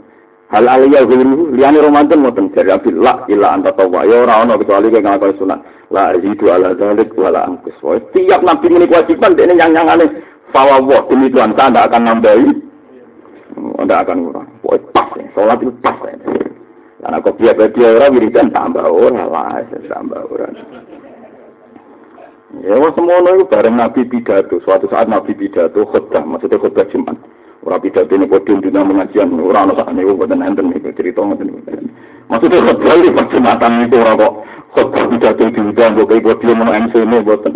[0.50, 4.90] Hal aliyah guru liyane Ramadan mboten jare abil la ila anta tawa ya ora kecuali
[4.90, 5.60] kowe ngakoni sunat.
[5.94, 7.78] La ridu ala zalik wala angkus.
[7.78, 10.10] Setiap nabi ini kewajiban dene yang nyangane
[10.50, 12.50] fawawa demi Tuhan saya tidak akan nambahi.
[13.58, 14.48] Tidak akan kurang.
[14.66, 15.26] Pokoknya pas ya.
[15.38, 16.14] Sholat itu pas ya.
[17.00, 19.62] Karena kok dia-dia orang wiridan tambah orang lah.
[19.70, 20.54] Tambah orang.
[22.66, 24.58] Ya, semua itu bareng Nabi pidato.
[24.66, 27.14] Suatu saat Nabi pidato khutbah, maksudnya khutbah Jumat.
[27.70, 31.54] Ora pidato ini podium dina pengajian, ora ana sak niku boten enten iki cerita ngoten
[31.54, 31.86] niku.
[32.26, 34.34] Maksudnya khotbah iki perjumatan niku ora kok
[34.74, 37.54] khotbah pidato diundang kok kayak podium ono MC ne boten.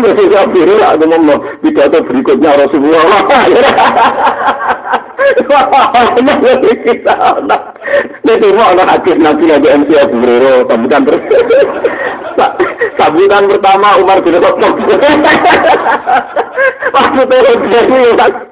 [0.00, 3.04] Wis akhire lah ngomong pidato berikutnya Rasulullah.
[8.24, 11.22] Nanti mau ada hadis nanti lagi MC Abu Hurairah sambutan terus.
[12.96, 14.80] Sambutan pertama Umar bin Khattab.
[16.96, 18.51] Waktu itu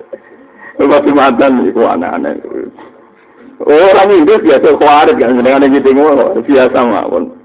[0.89, 2.41] masih mantan itu aneh-aneh.
[3.61, 5.93] Orang Inggris biasa khawarit kan dengan gitu
[6.49, 7.37] biasa mawon.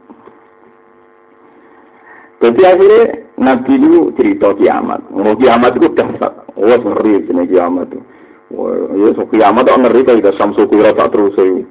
[2.39, 3.03] Jadi akhirnya
[3.35, 5.03] Nabi itu cerita kiamat.
[5.11, 6.33] Mau kiamat itu dahsyat.
[6.55, 7.99] Oh ngeri sini kiamat itu.
[8.55, 11.67] Wah, ya so kiamat itu ngeri kalau kita samsu kura tak terus itu.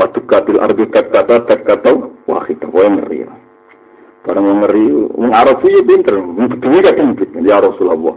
[0.00, 1.90] Fatukatil ardu kata kata
[2.24, 3.28] wah kita wah ngeri.
[4.22, 4.86] Karena ngeri,
[5.18, 7.10] mengarah sih pinter, betul kan
[7.42, 8.14] ya Rasulullah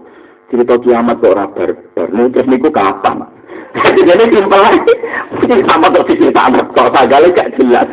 [0.50, 2.08] cerita kiamat kok ora barbar.
[2.10, 3.26] Terus niku kapan?
[4.08, 4.94] Jadi simpel lagi.
[5.68, 7.88] Sama terus diceritakan kok sagale gak jelas.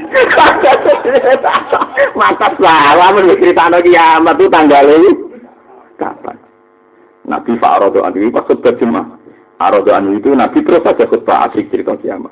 [2.18, 5.12] Mata salah men cerita kiamat itu tanggalnya
[5.98, 6.36] kapan?
[7.22, 9.06] Nabi Fa'arodo Anu pas khutbah Jumat.
[9.62, 12.30] Arodo Anu itu Nabi terus saja khutbah asik cerita kiamat.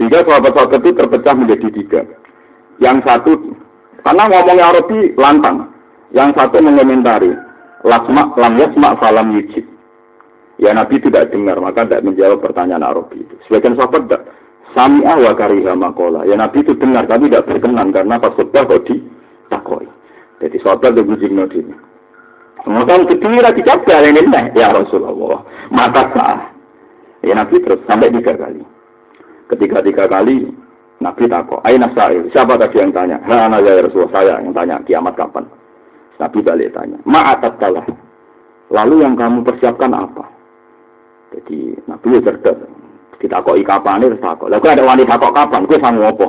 [0.00, 2.00] Sehingga sahabat-sahabat itu terpecah menjadi tiga.
[2.80, 3.32] Yang satu,
[4.00, 5.68] karena ngomongnya Arabi lantang.
[6.16, 7.36] Yang satu mengomentari,
[7.84, 9.64] Lasma lam yasma falam yujib.
[10.60, 13.34] Ya Nabi tidak dengar, maka tidak menjawab pertanyaan Arabi itu.
[13.48, 14.22] Sebagian sahabat tidak.
[14.76, 16.28] Sami'ah wa kariha makola.
[16.28, 18.84] Ya Nabi itu dengar, tapi tidak berkenan karena pas khutbah kok
[19.48, 19.88] takoi.
[20.44, 21.74] Jadi sahabat itu bujing ini.
[22.68, 24.20] Maka kedua coba ini
[24.52, 25.40] ya Rasulullah.
[25.72, 26.38] Maka sah.
[27.24, 28.60] Ya Nabi terus sampai tiga kali.
[29.48, 30.44] Ketika tiga kali
[31.00, 31.60] Nabi takut.
[31.64, 32.28] Aina sa'il.
[32.32, 33.16] Siapa tadi yang tanya?
[33.24, 35.48] Ha, ya Rasulullah saya yang tanya kiamat kapan?
[36.20, 37.86] Nabi balik tanya, ma'atat kalah.
[38.70, 40.28] Lalu yang kamu persiapkan apa?
[41.32, 42.58] Jadi Nabi ya cerdas.
[43.20, 44.48] Kita kok kapan ini tak kok.
[44.48, 45.68] Lalu ada wanita kok kapan?
[45.68, 46.26] Gue sama apa?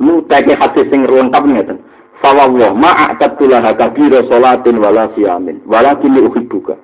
[0.00, 1.78] Lu teke hadis sing lengkap ngeten.
[2.20, 5.60] Fawwah ma'atat tulah kabira salatin wala siyamin.
[5.68, 6.76] Walakin uhibbuka.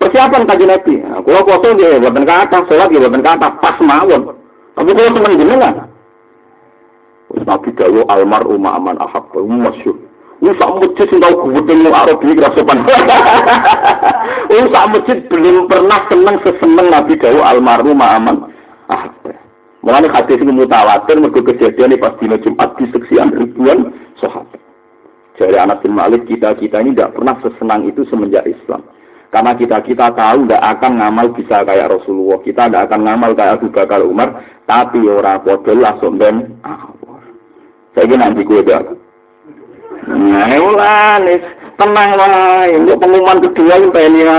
[0.00, 0.94] Persiapan kaji Nabi.
[1.02, 4.30] Nah, kalau kosong dia buatan kata, sholat dia buatan kata, pas mawon.
[4.78, 5.74] Tapi kalau teman jenengan.
[7.34, 9.26] Nabi dawu almar umma aman ahab.
[9.34, 10.07] Masyur.
[10.38, 12.86] Sak masjid sing tau gudeng wong Arab iki ra sopan.
[14.74, 18.46] Sak masjid belum pernah seneng seseneng Nabi Dawu almarhum aman.
[18.86, 19.10] Ah.
[19.82, 23.90] Mulane hadis iki mutawatir mergo kejadian pas dina Jumat diseksian ribuan
[24.22, 24.62] sahabat.
[25.38, 28.82] Jadi anak bin Malik kita-kita ini tidak pernah sesenang itu semenjak Islam.
[29.30, 32.38] Karena kita-kita tahu tidak akan ngamal bisa kayak Rasulullah.
[32.42, 34.38] Kita tidak akan ngamal kayak Abu Bakar Umar.
[34.66, 36.90] Tapi orang bodoh langsung dan ah,
[37.94, 38.62] Saya ingin nanti gue
[40.06, 41.18] Nah, ulah
[41.74, 42.70] tenang lah.
[42.70, 44.36] Untuk pengumuman kedua yang pengen ya.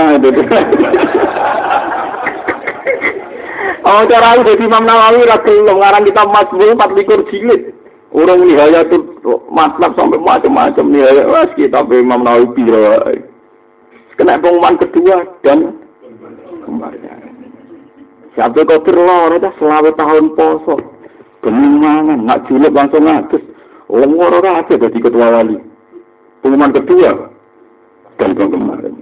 [3.80, 7.74] Oh, cara itu jadi Imam Nawawi rakyat ngarang kita empat likur jilid.
[8.10, 9.02] Orang nihaya tuh
[9.50, 11.26] matlab sampai macam-macam nihaya.
[11.26, 13.02] Wah, kita Imam Nawawi biro.
[14.20, 15.80] Kena pengumuman kedua dan
[16.68, 17.18] kemarinnya.
[18.38, 20.78] Siapa kau terlor, udah selama tahun poso.
[21.42, 23.42] Kemungan, nak julep langsung ngatus.
[23.90, 25.58] Wong ora ora akeh dadi ketua wali.
[26.40, 27.10] Pengumuman kedua
[28.22, 28.94] dan yang kemarin.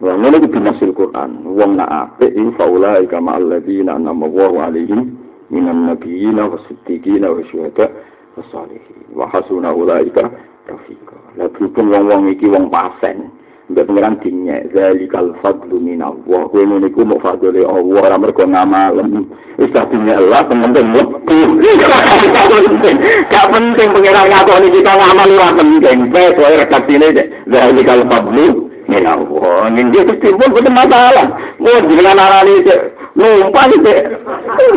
[0.00, 1.44] Wong ngene iki dimasil Quran.
[1.44, 5.20] Wong nak apik in faula ika ma alladziina anama wa alaihim
[5.52, 7.92] minan nabiyyin wa siddiqin wa syuhada
[8.40, 8.80] wa.
[9.12, 10.32] Wa hasuna ulaika
[10.64, 11.16] rafiqa.
[11.36, 13.28] Lah wong-wong iki wong pasen.
[13.64, 16.52] Mbak pengiran dinyek, zalikal fadlu minallah.
[16.52, 19.24] Ini ku mau fadli Allah, orang mereka ngamalem.
[19.56, 21.16] Isa dinyek Allah, penting lebu.
[23.32, 26.12] Gak penting pengiran ngakoni kita ngamal, ora penting.
[26.12, 29.72] Soalnya redaksi ini, zalikal fadlu minallah.
[29.72, 31.26] Ini dia ketimbun, itu masalah.
[31.56, 32.68] Mau arah ini,
[33.16, 33.94] numpah ini.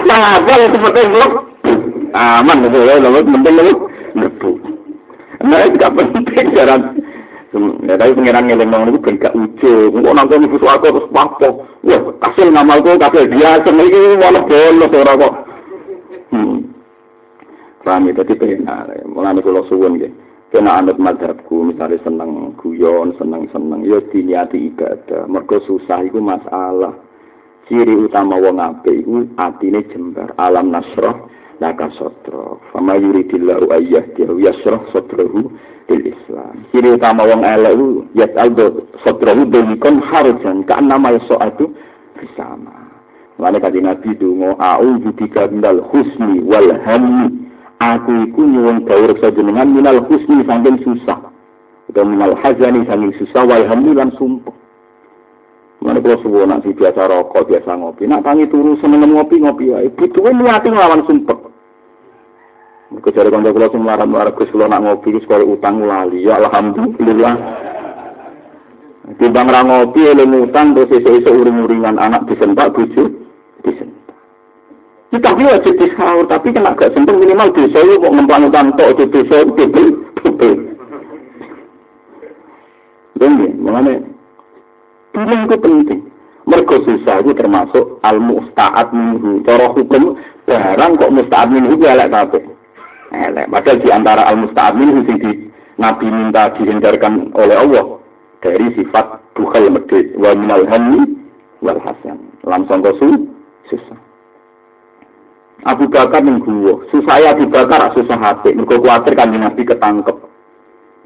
[0.08, 1.40] Sangat itu penting lebu.
[2.16, 3.56] Aman, itu ya, penting
[4.16, 4.52] lebu.
[5.44, 6.82] Nah, itu gak penting, jalan.
[7.56, 9.96] Ya tapi pengiran ngeleng nang ben gak ujo.
[9.96, 11.64] Engko nang kono ibu aku terus papo.
[11.88, 15.34] Wah, kasil ngamalku kabeh biasa iki malah bolos ora kok.
[16.36, 16.60] Hmm.
[17.88, 18.68] Rame tadi pengen
[19.08, 20.12] mulane kula suwun nggih.
[20.48, 25.28] Kena anut madhabku, misalnya seneng guyon, seneng-seneng, ya diniati ibadah.
[25.28, 26.96] Mergo susah itu masalah.
[27.68, 30.32] Ciri utama wong apik iku atine jembar.
[30.40, 31.28] Alam nasroh
[31.60, 32.62] laka sodro.
[32.74, 35.54] Fama yuridillahu ayyah dia yasroh sodrohu
[35.90, 36.66] lil Islam.
[36.74, 37.46] Ciri utama wong
[38.14, 40.66] yat aldo sodrohu delikon harujan.
[40.66, 41.74] Ka'an nama yaso'atu
[42.18, 42.74] bersama.
[43.38, 47.46] Lalu kata Nabi dungo a'udzu bika minal husni wal hammi.
[47.78, 51.22] Aku iku nyuwun dawuh sajenengan minal husni saking susah.
[51.94, 54.57] Atau minal hazani saking susah wal hammi lan sumpah.
[55.78, 58.10] Mana kalau subuh nanti biasa rokok, biasa ngopi.
[58.10, 59.86] Nak tangi turu seneng ngopi ngopi ya.
[59.86, 61.38] Ibu tuh niati ngelawan sumpek.
[62.88, 66.26] Mereka cari kanca kula sing marah-marah Gus kula nak ngopi wis kaya utang lali.
[66.26, 67.36] Ya alhamdulillah.
[69.22, 73.08] Timbang ra ngopi eling utang terus esuk-esuk uring-uringan anak disentak bojo
[73.64, 74.16] disentak.
[75.08, 79.00] Kita tapi wajib disaur, tapi kena gak sempat minimal desa itu kok ngemplang utang tok
[79.08, 79.88] desa itu bebel,
[80.20, 80.68] bebel.
[85.18, 86.02] Pilih itu penting.
[86.46, 89.42] Mergo susah itu termasuk al musta'ad minhu.
[89.42, 90.14] Cara hukum
[90.46, 92.44] barang kok musta'ad minhu itu elek kabeh.
[93.10, 93.50] Elek.
[93.50, 95.32] Padahal di antara al musta'ad minhu sing di
[95.82, 97.98] Nabi minta dihindarkan oleh Allah
[98.46, 101.18] dari sifat bukhal medit wa minal hammi
[101.66, 102.22] wal hasan.
[102.46, 103.26] Langsung kosu
[103.74, 103.98] susah.
[105.66, 108.54] Abu Bakar ning gua, susah Abu Bakar susah hati.
[108.54, 110.14] Mergo kuatir kan Nabi ketangkep.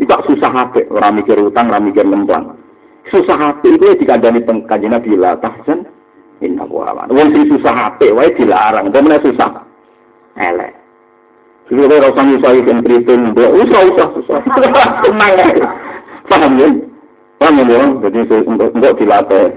[0.04, 2.61] Itu susah hati, ora mikir utang, ora mikir lempang
[3.10, 5.90] susah hati itu ya dikandani kanjeng Nabi la tahzan
[6.46, 9.66] inna wa Wong sing susah hati wae dilarang, meneh susah.
[10.38, 10.74] Elek.
[11.72, 14.40] Jadi kalau usah nyusah ikan keriting, usah usah usah.
[15.08, 15.48] Tenang ya.
[16.28, 16.68] Paham ya?
[17.40, 17.84] Paham ya?
[18.04, 19.56] Jadi untuk untuk dilatih.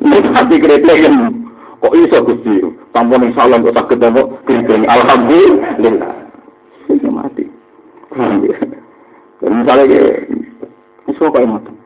[0.00, 1.36] Nanti keriting
[1.80, 2.64] kok iso gusti.
[2.96, 4.88] Tanpa nih salam kok sakit apa keriting.
[4.88, 6.14] Alhamdulillah.
[6.88, 7.44] Ini mati.
[8.08, 8.56] Paham ya?
[9.44, 10.00] Misalnya
[11.12, 11.79] iso kayak mati.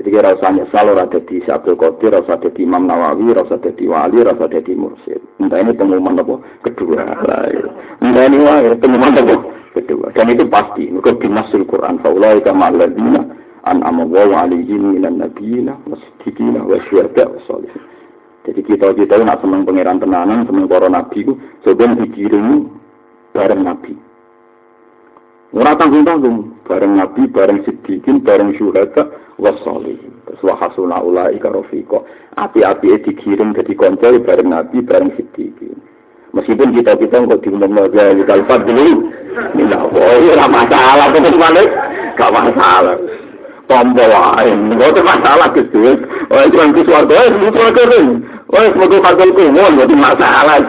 [0.00, 4.16] Jadi kira usah nyesal ora dadi Abdul Qadir, ora dadi Imam Nawawi, ora dadi wali,
[4.24, 5.20] ora dadi mursyid.
[5.36, 6.40] Entah ini pengumuman apa?
[6.64, 7.04] Kedua.
[7.52, 7.68] Iya.
[8.00, 9.36] Entah ini wae pengumuman apa?
[9.76, 10.08] Kedua.
[10.16, 10.88] Dan itu pasti.
[10.88, 12.00] Mereka dimasul Quran.
[12.00, 13.28] Faulai kama alladzina
[13.68, 17.84] an'ama wa alaihim minan nabiyina wasiddiqina wa syuhada wa sholihin.
[18.48, 22.72] Jadi kita kita nak seneng pangeran tenanan, seneng para nabi ku, sebenarnya dikirim
[23.36, 23.92] bareng nabi.
[25.50, 29.98] Ora tanggung-tanggung, bareng Nabi, bareng Siddiqin, bareng Syuhada, wasoli.
[29.98, 32.06] Terus wahasuna ulai karofiko.
[32.38, 35.74] Api-api dikirim jadi konco bareng Nabi, bareng Siddiqin.
[36.30, 39.10] Meskipun kita kita nggak diundang lagi di kalfat dulu,
[39.58, 41.70] minta boy, nggak masalah, betul balik,
[42.14, 42.96] nggak masalah.
[43.66, 45.98] Tombol lain, nggak ada masalah gitu.
[46.30, 48.08] Oh, cuma ke suarga, eh, itu suarga kering.
[48.54, 50.62] Oh, semoga kagak kumon, nggak masalah.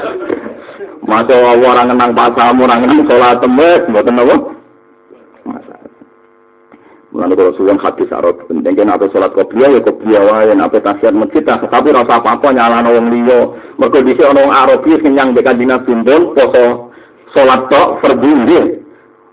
[1.05, 4.61] Masa orang kenang pasal, orang kenang sholat temet, nggak tahu
[7.12, 11.12] Mulane kalau suwon hadis Arab penting kan apa salat qobliyah ya qobliyah wae apa tahiyat
[11.12, 13.39] masjid tapi rasa apa-apa nyalano wong liya.
[13.76, 14.55] Mergo dhisik ana wong
[15.12, 16.95] Nabi pun poso
[17.36, 18.80] salat tok fardhu nggih.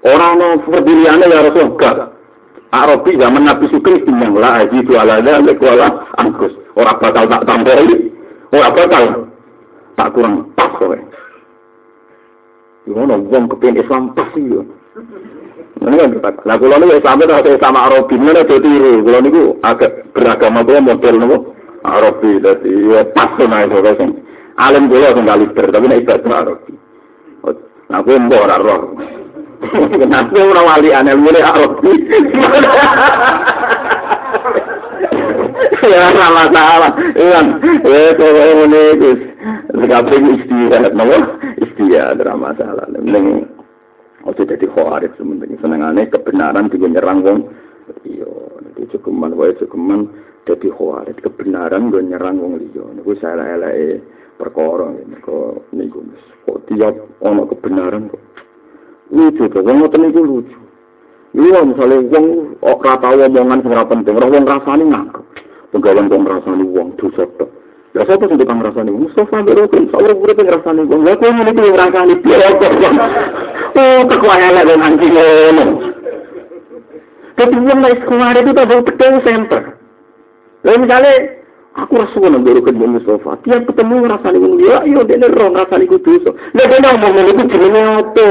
[0.02, 2.18] Ora ana liyane ya Rasul gak.
[2.74, 6.52] Arabi zaman Nabi Sugeng kenyang la ajidu ala dzalik wala angkus.
[6.74, 8.10] Ora bakal tak tambahi.
[8.58, 9.04] Ora bakal
[9.94, 10.98] tak kurang pas kowe.
[12.90, 14.77] Ngono wong kepengin Islam pas iki
[15.78, 16.10] Kan.
[16.42, 18.92] Nah, kalau ini Islam itu sama Arabi, ini ada tiru.
[19.06, 21.38] Kalau ini agak beragama itu model itu
[21.86, 22.30] Arabi.
[22.42, 23.78] Jadi, ya pas sama itu.
[24.58, 26.72] Alim gue langsung kali ber, tapi ini ibadah Arabi.
[27.88, 28.82] Nah, gue mbok orang roh.
[29.96, 31.92] Kenapa orang wali aneh mulai Arabi?
[35.78, 36.92] Ya, sama salah.
[37.14, 37.40] Iya,
[37.86, 38.82] ya, kalau ini,
[39.72, 42.86] sekaping istirahat, nama istirahat, masalah.
[42.98, 43.46] Ini,
[44.28, 47.38] Ojo jadi khawarij sementing senengane kebenaran juga nyerang wong.
[48.04, 48.28] Iya,
[48.76, 50.04] itu cukuman wae cukuman
[50.44, 52.84] jadi khawarij kebenaran gue nyerang wong liya.
[52.92, 54.04] Niku salah-elake
[54.36, 56.04] perkara niku niku
[56.44, 56.92] kok tiap
[57.24, 58.20] ono kebenaran kok.
[59.08, 60.58] Lucu to, wong ngoten niku lucu.
[61.32, 62.24] Iya, misalnya wong
[62.60, 65.24] ora tau omongan sing penting, ora wong rasane nganggo.
[65.72, 67.57] Pegawai wong rasane wong dosa tok.
[67.98, 71.02] Ya sapa sing tukang rasane Mustafa Berokun, saya urip ngrasani wong.
[71.02, 72.72] Lah kok ngene iki ngrasani piye kok.
[73.74, 75.64] Oh, wae elek wong anjing ngono.
[77.42, 79.62] Nek sekolah itu tak betul center.
[80.62, 81.42] Lah misalnya
[81.74, 85.98] aku rasa nang Berokun wong Mustafa, tiap ketemu ngrasani dia, yo dene ro ngrasani ku
[85.98, 86.30] dosa.
[86.54, 88.28] Lah dene ngomong ngene iki jenenge apa?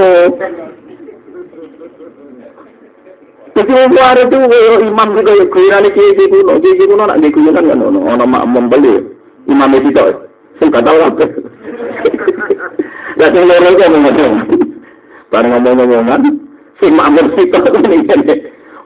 [3.52, 4.40] Jadi wong itu
[4.80, 9.17] imam juga ya kuyane kiye kuno, kiye kuno nak dikuyonan kan ono, ono mak membeli
[9.48, 10.08] imam itu toh
[10.60, 11.26] sing gak tahu apa
[13.18, 14.34] ya sing loro itu ngomong
[15.34, 16.22] bareng ngomong-ngomongan
[16.80, 17.98] sing makmur sitok ini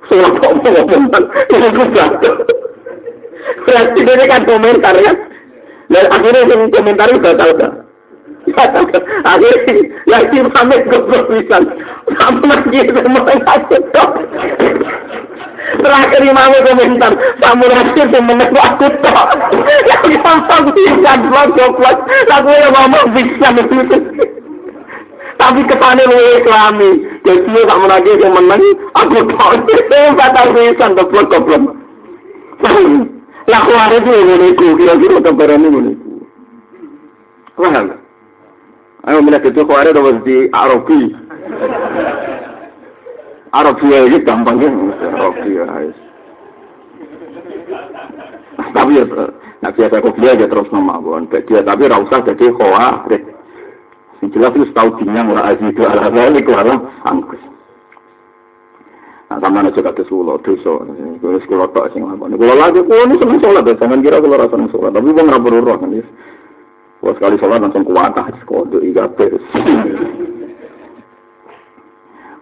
[0.08, 2.36] surat ngomong-ngomongan gue jatuh
[3.66, 5.14] berarti ini kan komentar ya
[5.92, 7.74] Dan akhirnya yang komentar batal gak?
[10.10, 11.32] Ya si pamit goblok.
[12.12, 13.34] Kamu lagi semua
[15.72, 19.28] Terakhir imamu komentar, kamu lagi semenang aku tok.
[19.88, 20.68] Yang gampang
[21.32, 21.98] blok goblok.
[22.28, 23.48] Lagu yang ngomong bisa
[25.40, 26.90] Tapi ketane lu islami.
[27.24, 28.64] Jadi lagi yang menang,
[29.00, 29.52] aku tok.
[30.20, 31.64] Batal pisan, goblok goblok.
[33.50, 35.18] Lah kuare itu ngene iku, kira-kira
[39.02, 41.00] Ayo mulai itu kuare udah di Arabi.
[43.50, 44.70] Arabi aja gampangnya,
[45.02, 45.66] Arabi ya.
[48.72, 49.04] Tapi ya,
[49.60, 51.26] nah biasa aku beli aja terus nama bon.
[51.34, 53.20] Dia tapi rasa jadi kuare.
[54.22, 56.62] Yang jelas itu tahu dinyang ora aziz ala zalik wa
[57.10, 57.42] angkus.
[59.34, 60.84] Nah, sama aja kata sulo, dosa.
[61.24, 62.36] Gue sekolah tak sing lakon.
[62.36, 64.92] Kalau lagi, gue ini seneng sholat, jangan kira kalau rasa sholat.
[64.92, 65.96] Tapi gue nggak beruruh kan,
[67.02, 69.42] Gue sekali sholat langsung kuat, ah, sekolah iga terus.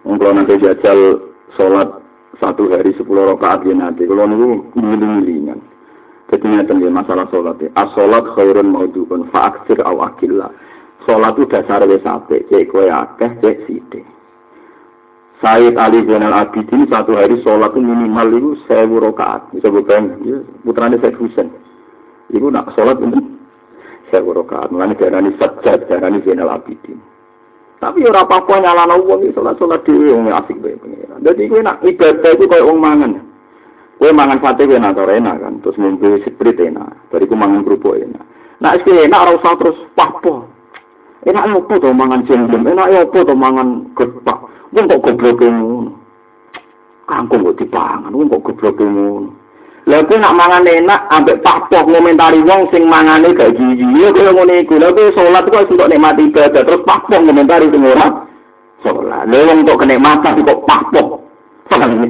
[0.04, 1.88] Kalau nanti jajal sholat
[2.36, 4.04] satu hari sepuluh rakaat ya nanti.
[4.04, 5.60] Kalau nunggu miling-milingan.
[6.28, 7.72] Jadi ini masalah sholat ya.
[7.74, 10.52] As-sholat khairun maudukun fa'aksir awakillah.
[11.08, 12.44] Sholat itu dasar wesate.
[12.52, 14.04] Cek kue akeh, cek sidik.
[15.40, 19.48] Said Ali Zainal Abidin satu hari sholat itu minimal itu sewu rokaat.
[19.56, 20.36] Bisa bukan, ya,
[20.68, 21.48] putranya Said Husain.
[22.28, 23.39] Itu nak sholat itu
[24.10, 24.74] sewu rokaat.
[24.74, 26.98] Mulanya darani sajad, darani Zainal Abidin.
[27.80, 31.24] Tapi ora apa-apa nyalano wong iki salat-salat dhewe wong asik bae pengiran.
[31.24, 33.24] Dadi kowe nak ibadah iku koyo wong mangan.
[33.96, 36.92] Kowe mangan sate kowe nak enak kan, terus ngombe sprit enak.
[37.08, 38.20] Bariku mangan kerupuk enak.
[38.60, 40.44] Nak iki enak ora usah terus papo.
[41.24, 44.38] Enak opo to mangan jengjem, enak opo to mangan gepak.
[44.76, 45.96] Wong kok goblok ngono.
[47.08, 49.39] Kangkung kok dipangan, wong kok goblok ngono.
[49.90, 53.82] Lha kuwi nak mangan enak ambek papoh ngomentari wong sing mangane gak gizi.
[53.98, 54.78] Ya kaya ngene iku.
[54.78, 58.06] Lha kuwi salat kok kok nikmati ibadah terus papoh ngomentari sing ora
[58.86, 59.26] salat.
[59.26, 61.26] Lha wong kok kenikmatan kok papoh.
[61.66, 62.08] Paham ini?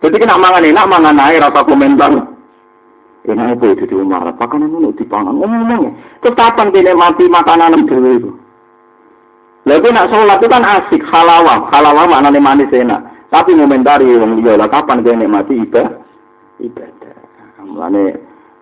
[0.00, 2.12] Jadi kena mangan enak, mangan air, rasa komentar.
[3.28, 5.36] Enak apa itu di rumah, pakanan itu dipangan.
[5.36, 5.92] Ngomong-ngomong ya.
[6.24, 8.32] Terus kapan mati makanan itu?
[9.68, 11.68] Lalu nak sholat itu kan asik, halawah.
[11.68, 13.00] Halawah maknanya manis enak.
[13.28, 16.09] Tapi ngomentari wong liya lah kapan kowe nikmati ibadah?
[16.60, 17.16] Ibadah.
[17.64, 18.16] Mulane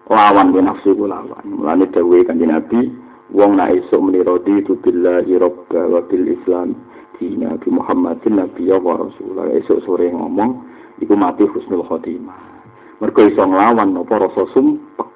[0.09, 1.45] lawan ke nafsu ku lawan.
[1.45, 2.91] Mulane dawuhe Kanjeng Nabi,
[3.35, 6.75] wong nak esuk muni rodi tu billahi rabba wa bil islam
[7.19, 9.53] dina bi Muhammadin nabi wa rasulullah.
[9.59, 10.65] Esuk sore ngomong
[11.03, 12.39] iku mati husnul khotimah.
[12.99, 15.07] Mergo iso nglawan napa rasa sumpek.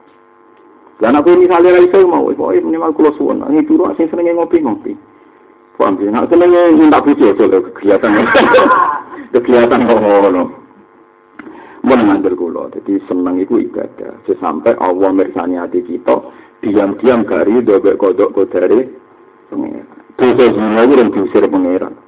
[1.02, 4.94] Lan aku misalnya ra iso mau, pokoke minimal kula suwun, ngi turu sing senenge ngopi-ngopi.
[5.82, 6.14] Ya?
[6.14, 8.22] Nah, senengnya minta bujuk aja kegiatan.
[9.34, 10.61] kegiatan ngono.
[11.82, 14.22] Mun ngandel kula, jadi seneng iku ibadah.
[14.38, 16.14] Sampai Allah mirsani hati kita,
[16.62, 18.86] diam-diam gari dobek kodok kodare
[19.50, 19.98] pengeran.
[20.14, 21.98] Dosa zina itu diusir pengeran.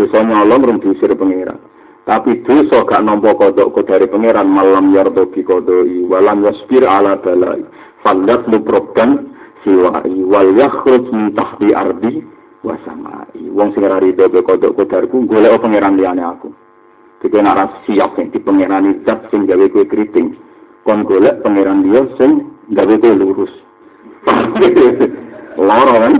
[0.00, 1.60] Dosa nyolong rum diusir pengeran.
[2.08, 7.60] Tapi dosa gak nampa kodok kodare pengeran malam yardobi kodoi walam yaspir ala balai.
[8.00, 9.28] Falat luprokan
[9.60, 12.24] siwai wal yakhruj min tahdi ardi
[12.64, 13.44] wasamai.
[13.52, 16.48] Wong sing ora be kodok kodarku golek pangeran liyane aku.
[17.18, 20.38] Dike nek siap sing di pangeran zat sing gawe kowe kriting.
[20.86, 23.50] Kon golek pangeran dia sing gawe kowe lurus.
[25.58, 26.14] Loro kan?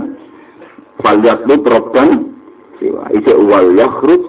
[0.99, 2.35] Falyat lu terapkan
[2.83, 3.07] siwa.
[3.15, 4.27] Ije wal yakhruj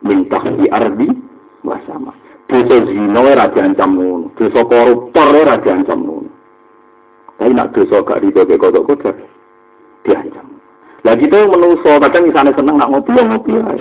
[0.00, 1.12] min tahti ardi
[1.60, 2.16] wasama.
[2.48, 4.32] Dosa zina ora diancam ngono.
[4.40, 6.30] Dosa koruptor ora diancam ngono.
[7.36, 9.12] Tapi nak dosa gak rido be kodok kodar
[10.08, 10.56] diancam.
[11.04, 13.76] Lah kita menungso kadang misalnya seneng nak ngopi ya ngopi ya.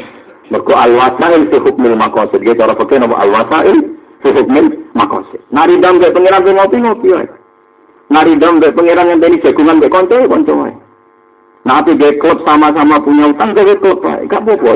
[0.53, 2.41] Mergo al wasail fi hukmil maqasid.
[2.41, 3.77] Gitu cara pakai nama al wasail
[4.21, 5.41] fi hukmil maqasid.
[5.49, 7.21] Nari dam ke pengiran ke ngopi ngopi ya.
[8.13, 10.73] Nari dam ke pengiran yang tadi jagungan ke konco konco ya.
[11.65, 14.21] Nanti dia klub sama-sama punya utang ke klub ya.
[14.29, 14.71] Gak apa-apa.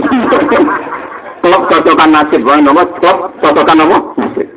[1.46, 4.50] klub cocokan nasib wae nomor klub cocokan nomor nasib.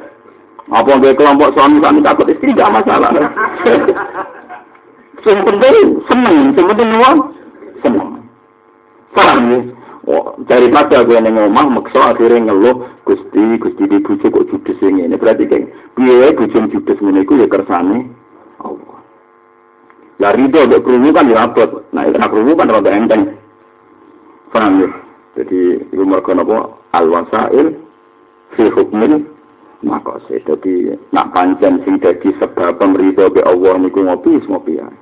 [0.72, 3.12] Apa dia kelompok suami-suami takut istri gak masalah.
[5.22, 5.76] Yang penting
[6.10, 7.18] seneng, yang uang
[7.78, 8.26] seneng.
[9.14, 9.60] Paham ya?
[10.44, 15.16] Daripada gue neng omah maksa akhirnya ngeluh gusti gusti di bucu kok judes ini ini
[15.16, 18.12] berarti kayak biaya bucu judes ini ya kersane
[18.60, 18.98] Allah.
[20.20, 21.88] Lah rido untuk kerungu kan ya abot.
[21.96, 23.40] Nah itu kerungu kan rada enteng.
[24.52, 24.90] Paham ya?
[25.40, 27.72] Jadi itu mereka nopo al wasail
[28.52, 29.24] fi hukmil
[29.80, 30.44] makose.
[30.44, 34.92] Jadi nak panjang sing dadi sebab pemrito be Allah niku ngopi ngopi ya.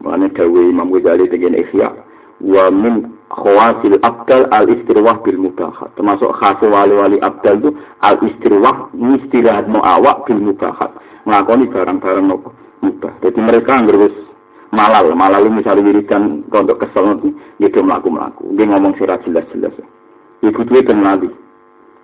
[0.00, 1.92] Mana dawe Imam Ghazali dengan Ihya
[2.40, 7.70] wa min khawasil abdal al istirwah bil mubahat termasuk khas wali-wali abdal itu
[8.02, 10.90] al istirwah istirahat awak bil mubahat
[11.24, 12.50] ngelakoni barang-barang nopo
[12.80, 13.12] mubah.
[13.20, 14.14] Jadi mereka terus
[14.72, 18.44] malal, malal misalnya wiridan pondok kesel nanti, dia melaku melaku.
[18.56, 19.76] Dia ngomong sirah jelas-jelas.
[20.40, 21.28] Ibu tuh kenali.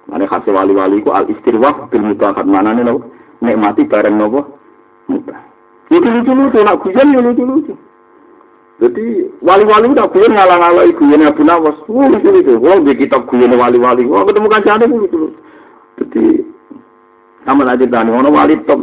[0.06, 3.10] Mana kasih wali-wali ku al istirwah bil mutakat mana nih nopo
[3.42, 4.40] nikmati bareng nopo
[5.10, 5.40] mubah.
[5.86, 7.74] Itu lucu-lucu, nak guyon ya lucu-lucu.
[8.76, 11.78] Jadi wali-wali udah guyon ngalang-ngalang guyon Abu Nawas.
[11.88, 12.60] Wah lucu-lucu.
[12.60, 14.04] Wah di kitab guyon wali-wali.
[14.04, 15.38] Wah ketemu kancane lucu-lucu.
[15.96, 16.44] Jadi
[17.46, 18.82] sama aja tani, orang wali top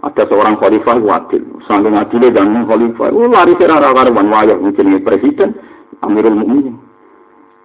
[0.00, 5.52] ada seorang khalifah wadil, saking adilnya dan khalifah, oh lari serara karuan wayah mungkin presiden,
[6.00, 6.80] Amirul Mukminin.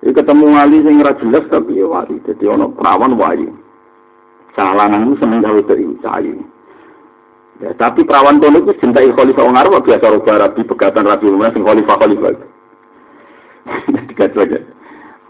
[0.04, 3.48] Ini ketemu wali sing ora jelas tapi ya wali, jadi ono perawan wali.
[4.52, 6.44] Salangan itu seneng gawe dari cahayu.
[7.64, 11.56] Ya, tapi perawan tono itu cintai khalifah orang Arab biasa roba rabi pegatan rabi umumnya
[11.56, 12.36] sing khalifah khalifah.
[14.12, 14.60] Tiga saja.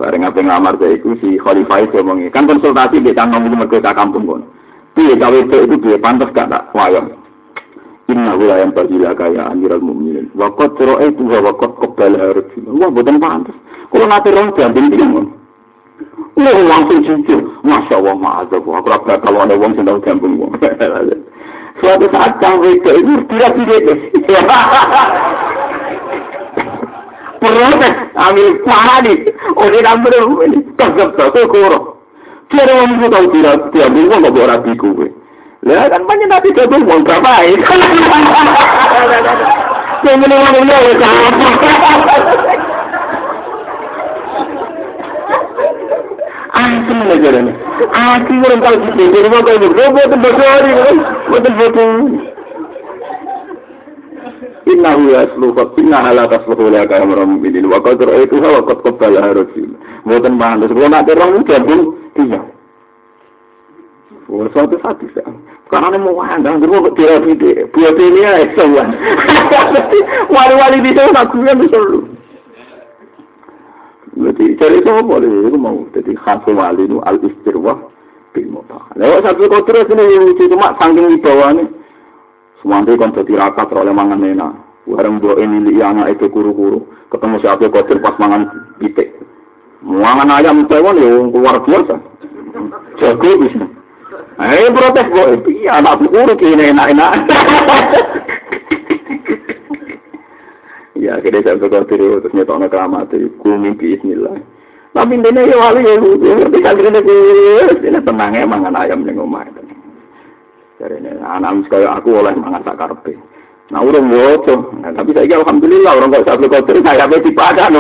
[0.01, 3.93] Bareng apa ngamar saya itu si khalifah itu ngomongnya kan konsultasi di tanggung ngomong mereka
[3.93, 4.45] kampung kono.
[4.97, 7.13] Piye cawe itu piye pantas gak tak wayang.
[8.09, 10.30] Inna hula yang berjila kaya amiral mu'minin.
[10.34, 12.45] Wakot cero'e itu wakot kebal harus.
[12.69, 13.57] Wah, bukan pantas.
[13.89, 15.26] Kalau nanti orang jambing dia mau.
[16.38, 17.41] Wah, langsung jujur.
[17.65, 18.61] Masya Allah, ma'azab.
[18.61, 21.17] Aku rasa kalau ada orang yang tahu.
[21.84, 23.97] Suatu saat cawe itu itu tidak tidak.
[27.36, 29.17] Protes, ambil mana nih?
[29.53, 30.13] Oh, dia ambil
[30.47, 30.59] ini.
[30.80, 31.84] Tegap, tegap, tegap.
[32.45, 35.07] Kira wong iku tau tidak diambil wong kok ora biku kowe.
[35.65, 37.57] Lah kan banyak nanti double wong berapa ya?
[40.05, 41.09] Yang ini wong ini ya
[46.55, 47.51] Asli lah jalan.
[47.91, 50.95] Asli orang kalau kita jadi mau kau berdua betul betul
[51.32, 51.91] betul betul.
[54.65, 59.34] Inna hu yasluhu inna ala tasluhu la ka amram bidin wa ra'aytuha wa qad qabbala.
[60.05, 60.69] Mboten pantes.
[60.73, 62.41] Kalau nak terang gabung iya.
[64.26, 64.82] Oh, suatu.
[65.69, 67.69] Karena mau anda, nggak mau kira ide.
[67.69, 68.86] Buat ini ya, semua.
[70.34, 72.09] Wali-wali di sana aku yang bisa lu.
[74.15, 75.86] Jadi cari itu boleh, itu mau.
[75.93, 77.78] Jadi khas wali itu al istirwah
[78.36, 78.91] bil mutah.
[78.99, 81.67] Lewat satu kotor sini lucu cuma saking di bawah nih.
[82.59, 84.49] Semuanya kan jadi oleh mangan nena.
[84.86, 86.83] Bareng dua ini li anak itu kuru-kuru.
[87.07, 89.15] Ketemu siapa kotor pas mangan pitik.
[89.79, 91.95] Mangan ayam Taiwan ya luar biasa.
[92.99, 93.65] Jago bisa.
[94.36, 97.11] Eh protes kok, iya anak buruk ini enak-enak.
[101.03, 104.36] ya akhirnya saya berkotir terus nyetoknya keramat ku mimpi bismillah.
[104.96, 109.20] Tapi ini ya wali ya lu, ngerti kan kira ini tenang ya mangan ayam yang
[109.20, 109.43] ngomong.
[110.80, 113.20] Jadi ini anak kayak aku oleh mangan tak karpe.
[113.76, 117.76] Nah urung woco, nah, tapi saya alhamdulillah orang kok saya berkotir saya beti padan.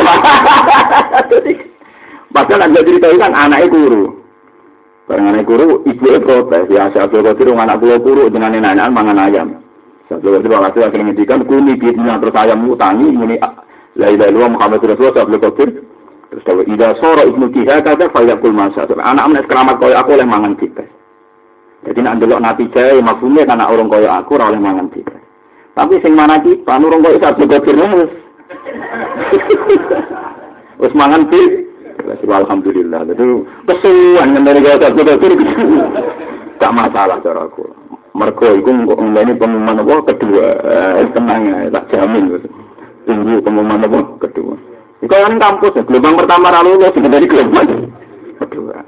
[2.35, 4.03] Padahal anda ceritakan anaknya guru.
[5.05, 6.65] Barang anak guru, ibu protes.
[6.67, 9.61] Ya, Abdul Qadir, anak pulau guru, dengan nenek mangan ayam.
[10.09, 13.37] Abdul Qadir, waktu akhirnya ngendikan, kuni bitnya terus ayam utangi, muni,
[13.95, 15.69] la ilaha illallah Muhammad Rasulullah, Abdul Qadir.
[16.35, 18.83] Terus tahu, ida soro ibnu kiha, kata, fayakul masa.
[18.91, 20.83] Anak anak keramat kaya aku oleh mangan kita.
[21.87, 25.15] Jadi nak delok nabi jaya, maksudnya karena orang kaya aku, oleh mangan kita.
[25.79, 27.75] Tapi sing mana kita, orang kaya Abdul Qadir,
[30.83, 31.63] wis mangan kita.
[32.27, 33.07] Alhamdulillah.
[33.07, 35.31] Itu kesuwan dari kalau satu dokter
[36.59, 37.63] tak masalah cara aku.
[38.15, 42.39] Mergo iku ini pengumuman apa kedua eh, tenang tak jamin
[43.03, 44.55] tunggu pengumuman apa kedua.
[45.05, 47.93] Iku kan kampus gelombang pertama lalu lo sudah dari gelombang
[48.41, 48.81] kedua.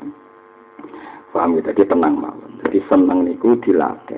[1.30, 2.58] Paham ya, jadi tenang mawon.
[2.66, 4.18] Jadi seneng niku dilatih.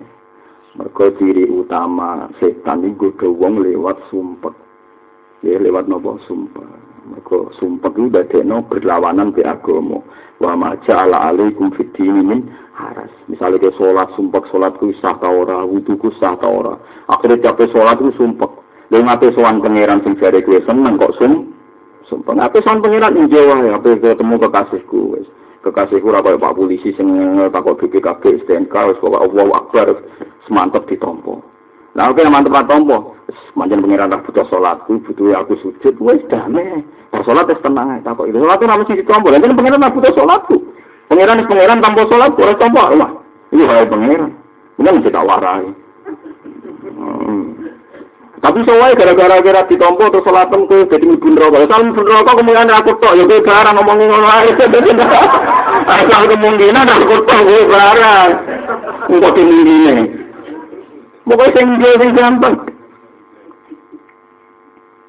[0.79, 4.55] Mergo ciri utama setan iku wong lewat sumpah.
[5.43, 6.63] Ya lewat nopo sumpah.
[7.11, 9.99] Mergo sumpah itu dadekno berlawanan be agama.
[10.39, 12.47] Wa ma ja'ala alaikum fid min
[12.79, 13.11] haras.
[13.27, 16.79] Misalnya ke sholat sumpah sholatku sah ta ora, wuduku sah ta ora.
[17.11, 18.47] Akhirnya capek sholat itu sumpah.
[18.87, 21.59] Lalu ngapain sowan pangeran sing jare kowe seneng kok sum
[22.07, 22.37] sumpah.
[22.37, 25.01] Ngapain sowan pangeran ing Jawa ya, apa ketemu kekasihku.
[25.59, 27.09] Kekasihku ora Pak polisi sing
[27.51, 29.91] takok BPKB STNK wis kok Allahu Akbar
[30.47, 31.43] semantep ditompo.
[31.99, 33.17] Nah, oke, mantep lah tompo.
[33.59, 36.85] Manjan pengiran tak butuh sholatku, butuh aku sujud, wes damai.
[37.11, 37.99] Pas sholat es tenang.
[38.05, 39.33] Takut itu itu namanya sisi tompo.
[39.33, 40.55] Lalu pengiran tak butuh sholatku.
[41.11, 42.79] Pengiran es pengiran tanpa sholat, boleh tompo.
[42.79, 43.11] Wah,
[43.51, 44.31] ini hal pengiran.
[44.79, 45.67] Ini mesti tak warai.
[46.95, 47.59] Hmm.
[48.39, 51.67] Tapi soalnya gara-gara kira ditompo terus sholatem ke jadi neraka.
[51.67, 54.49] Kalau ibu neraka kemungkinan aku tok ya gue barang ngomongin ngono ae.
[55.99, 58.29] Asal kemungkinan aku tok gue barang.
[59.11, 59.95] Engkau dimingine.
[61.27, 62.55] Pokoknya sing dia sing gampang.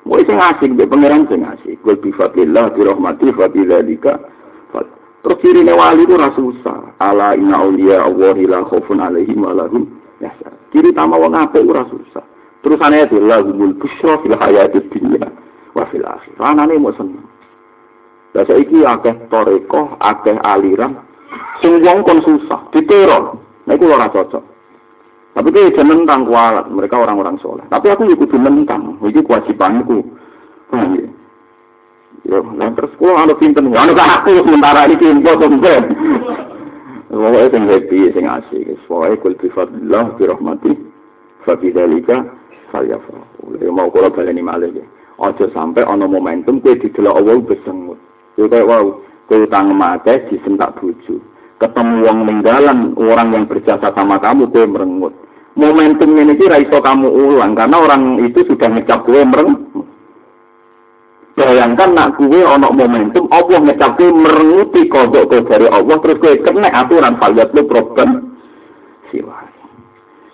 [0.03, 1.78] Pokoknya sing asik, be pangeran sing asik.
[1.87, 3.31] Kul bi fadillah, bi rahmati.
[5.20, 6.81] Terus ciri wali itu rasa usah.
[6.97, 9.85] Ala inna awliya Allahi la khawfun alaihim wa lahum
[10.18, 10.57] yasar.
[10.72, 12.24] Ciri utama wong apik ora susah.
[12.61, 15.25] Terus aneh itu lahumul busra fil hayatid dunya
[15.73, 16.37] wa fil akhir.
[16.37, 17.25] Anane mau seneng.
[18.37, 21.01] Lah saiki akeh toreko, akeh aliran
[21.65, 23.41] sing wong kon susah, diteror.
[23.67, 24.45] Nah iku ora cocok.
[25.31, 27.63] Tapi itu jangan tentang kualat, mereka orang-orang soleh.
[27.71, 30.03] Tapi aku ikut menentang, itu kewajibanku.
[30.75, 31.07] Paham ya?
[32.27, 35.87] Ya, terus kalau ada pinter, anu aku sementara ini pinter, pinter.
[37.11, 38.75] Pokoknya sing happy, sing asik.
[38.91, 40.73] Pokoknya kul bifadillah, birahmati,
[41.47, 42.27] fabidhalika,
[42.71, 43.59] falyafrahu.
[43.59, 44.87] Ya mau kalau baleni malih ya.
[45.21, 48.01] Aja sampai ana momentum kowe didelok Allah besengut.
[48.41, 48.97] Ya kayak wow,
[49.29, 51.21] kowe utang mate disentak bojo
[51.61, 55.12] ketemu wong ninggalan orang yang berjasa sama kamu gue merengut
[55.55, 59.61] momentum ini kira iso kamu ulang karena orang itu sudah ngecap gue merengut
[61.37, 66.41] bayangkan nak gue ono momentum Allah ngecap gue merenguti kodok gue dari Allah terus gue
[66.41, 68.41] kena aturan faliat lu problem
[69.12, 69.45] siwa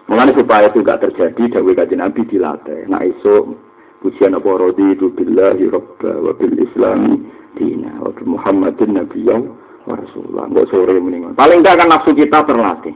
[0.06, 2.86] Mengenai supaya itu gak terjadi, dawe kaji Nabi dilatih.
[2.86, 3.58] Nah iso
[3.98, 7.26] pujian apa rodi itu billahi rabba wa bil islami
[7.58, 11.38] dina wa muhammadin nabiyyahu Rasulullah, nggak sore mendingan.
[11.38, 12.94] Paling tidak kan nafsu kita terlatih.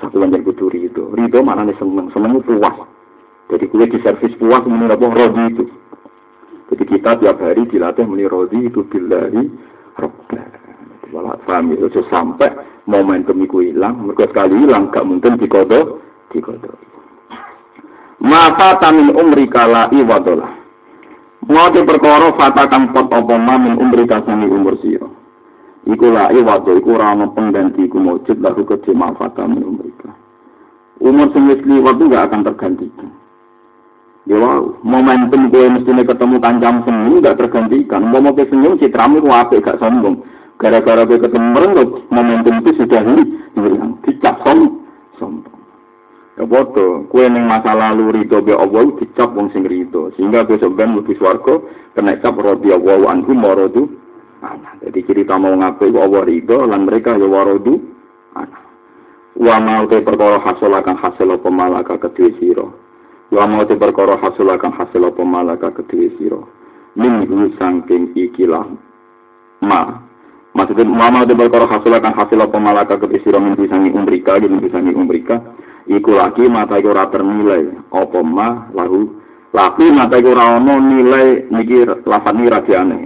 [0.00, 1.12] Satu yang kudu ridho.
[1.12, 2.76] Ridho mana nih seneng, seneng itu puas.
[3.52, 5.64] Jadi kue di servis puas menurut apa rodi itu.
[6.72, 9.44] Jadi kita tiap hari dilatih meni rodi itu billahi
[10.00, 10.42] robba.
[11.12, 12.48] Walau paham itu sampai
[12.88, 16.00] momentum itu hilang, mereka sekali hilang gak mungkin dikodo,
[16.32, 16.72] dikodo.
[18.24, 20.50] Mata tamin umri kala iwadolah.
[21.50, 25.10] Mau perkara fata kang pot apa min umri kasani umur siro.
[25.82, 30.14] Iku lai waktu iku rama pengganti iku mujud lalu kedhe manfaatan mereka.
[31.02, 33.10] Umur sing wis liwat akan tergantikan.
[34.22, 38.06] Ya wow, momentum gue mestinya ketemu kancam senyum gak tergantikan.
[38.06, 40.22] Mau mau senyum citramu ku apik gak sombong.
[40.62, 43.98] Gara-gara gue ketemu merengut, momentum itu sudah hilang.
[44.06, 44.86] Dicap som,
[45.18, 45.61] sombong.
[46.42, 50.10] Ya bodoh, kue neng masa lalu rito be Allah dicap wong sing rito.
[50.18, 51.62] Sehingga besok ben lebih swarga
[51.94, 53.86] kena cap rodi Allah anhum marodu
[54.42, 54.82] anak.
[54.82, 57.78] Jadi cerita mau ngapain Allah ridho lan mereka ya warodu
[58.34, 58.58] anak.
[59.38, 62.66] Wa mau te perkara hasil akan hasil apa malaka kedue sira.
[63.30, 66.42] Wa mau te perkara hasil akan hasil apa malaka kedue sira.
[66.98, 67.22] Min
[67.54, 68.66] saking ikilah
[69.62, 70.10] ma.
[70.58, 74.58] Maksudnya mama te perkara hasil akan hasil apa malaka kedue sira min sangi umrika min
[74.74, 75.38] sangi umrika.
[75.92, 79.12] Iku lagi mata iku ora ternilai apa ma lahu
[79.52, 83.00] laki mata iku ora ono nilai niki lafat ni radiane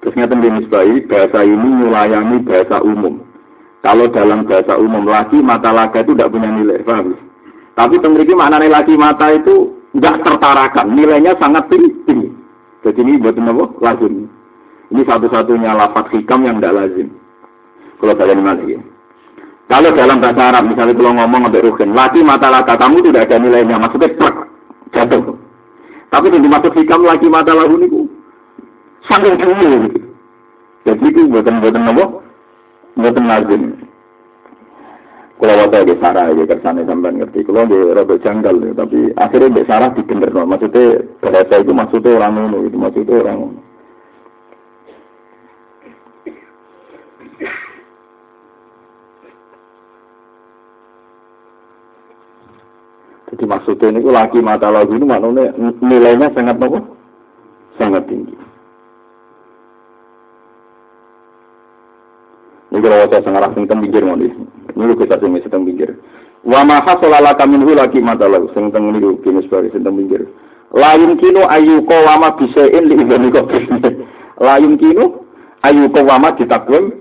[0.00, 3.20] Terus ngeten misbahi, bahasa ini melayani bahasa umum.
[3.84, 7.20] Kalau dalam bahasa umum lagi mata laga itu tidak punya nilai, paham?
[7.76, 12.32] Tapi memiliki makna lagi mata itu nggak tertarakan, nilainya sangat tinggi.
[12.80, 13.64] Jadi ini buat apa?
[13.84, 14.24] Lazim.
[14.88, 17.08] Ini satu-satunya lafaz hikam yang tidak lazim.
[18.00, 18.80] Kalau kalian mana ya?
[19.70, 23.38] Kalau dalam bahasa Arab, misalnya kalau ngomong sampai rugen, lagi mata laga kamu tidak ada
[23.38, 24.50] nilainya, maksudnya truk,
[24.90, 25.38] jatuh.
[26.10, 28.10] Tapi yang dimaksud hikam lagi mata ini,
[29.06, 30.00] Saking tinggi gitu.
[30.84, 32.04] Jadi itu buatan-buatan apa?
[32.98, 33.62] Buatan lazim.
[35.40, 37.48] Kalau waktu di Sarah ya kersane sampai ngerti.
[37.48, 40.44] Kalau di rada janggal tapi akhirnya di Sarah dibener no.
[40.44, 43.60] Maksudnya bahasa itu maksudnya orang ngono itu maksudnya orang ngono.
[53.30, 56.82] Jadi maksudnya ini lagi mata lagu ini maknanya nilainya sangat apa?
[57.78, 58.34] Sangat tinggi.
[62.74, 65.94] Ini kalau saya sengarah sing teng pinggir mau Ini kita sing teng pinggir.
[66.42, 70.26] Wa ma hasala kami minhu lagi matalau sing teng niku kene sebari sing teng pinggir.
[70.74, 73.46] Layun kino ayu ko wama bisain li ibani kok.
[74.42, 75.22] Layun kino
[75.62, 76.98] ayu ko wama ditakwim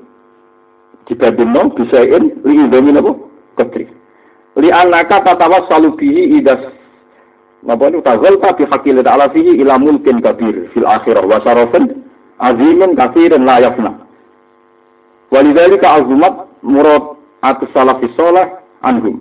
[1.09, 3.17] dibandingno bisain li ibani napa?
[3.57, 3.88] Ketri.
[4.60, 6.60] Li anaka tatawas salubihi idas
[7.60, 12.07] Napa itu tazal ta bi haqqi ta'ala fihi ila mulkin kabir fil akhirah wa syarafin
[12.39, 13.91] azimin kafirin la yafna.
[15.28, 18.47] Walidhalika azumat murad atus salafi soleh
[18.80, 19.20] anhum.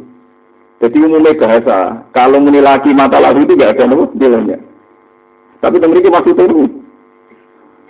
[0.78, 4.62] Jadi umumnya bahasa, kalau menilai mata lalu itu gak ada nopo nilainya.
[5.58, 6.70] Tapi maksud itu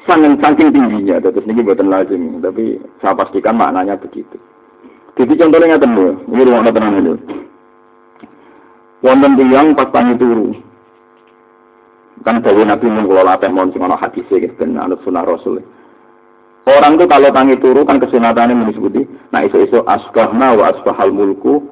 [0.08, 2.40] sangat saking tingginya, terus ini buatan lazim.
[2.40, 4.40] Tapi saya pastikan maknanya begitu.
[5.18, 7.14] Jadi contohnya nggak temu, ini rumah tenang itu.
[9.02, 10.54] Wonten tiang pas tangi turu.
[12.26, 15.62] Kan dari Nabi mun kula latih mon sing ana hadise gitu ben anut Rasul.
[16.66, 21.62] Orang itu kalau tangi turu kan kesunatannya menyebut nah iso-iso asbahna wa asbahal mulku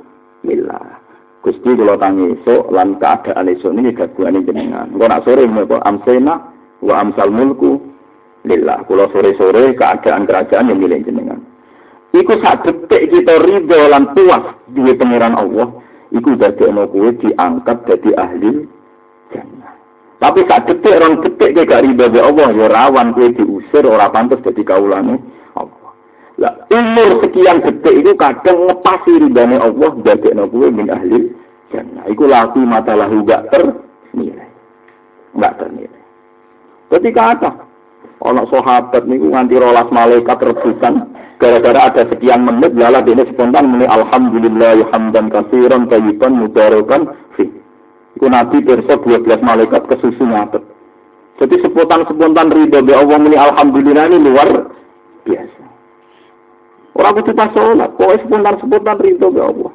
[0.46, 1.02] lillah.
[1.42, 4.90] Gusti kalau tangi iso lan keadaan iso ini gabungan jenengan.
[4.94, 6.34] Engko nak sore menapa amsena
[6.82, 7.82] wa amsal mulku
[8.46, 8.86] lillah.
[8.86, 11.42] Kalau sore-sore keadaan kerajaan yang milik jenengan.
[12.16, 15.68] Iku sak detik kita ridho lan puas duwe pangeran Allah.
[16.14, 18.52] iku dadekno kowe diangkat dadi ahli
[19.34, 19.74] jannah.
[20.16, 24.08] Tapi saat detik orang detik kayak gak riba be Allah ya rawan kowe diusir ora
[24.12, 25.18] pantas dadi kaulane
[25.58, 25.90] Allah.
[26.38, 31.34] Lah umur sekian detik itu kadang ngepasi ribane Allah dadekno kowe min ahli
[31.74, 32.06] jannah.
[32.06, 34.48] Iku laku mata lahu gak ternilai.
[35.36, 36.02] Gak ternilai.
[36.86, 37.50] Ketika apa?
[38.24, 43.84] Ono sahabat niku nganti rolas malaikat rebutan gara-gara ada sekian menit lala ini spontan muni
[43.84, 47.44] alhamdulillah hamdan kasiran tayyiban mubarakan fi.
[48.16, 50.64] Iku nabi pirsa 12 malaikat kesusu ngatet.
[51.36, 54.72] Jadi spontan-spontan ridho be Allah muni alhamdulillah ini luar
[55.28, 55.62] biasa.
[56.96, 59.72] Orang kudu pas sholat, kok spontan-spontan ridho be Allah.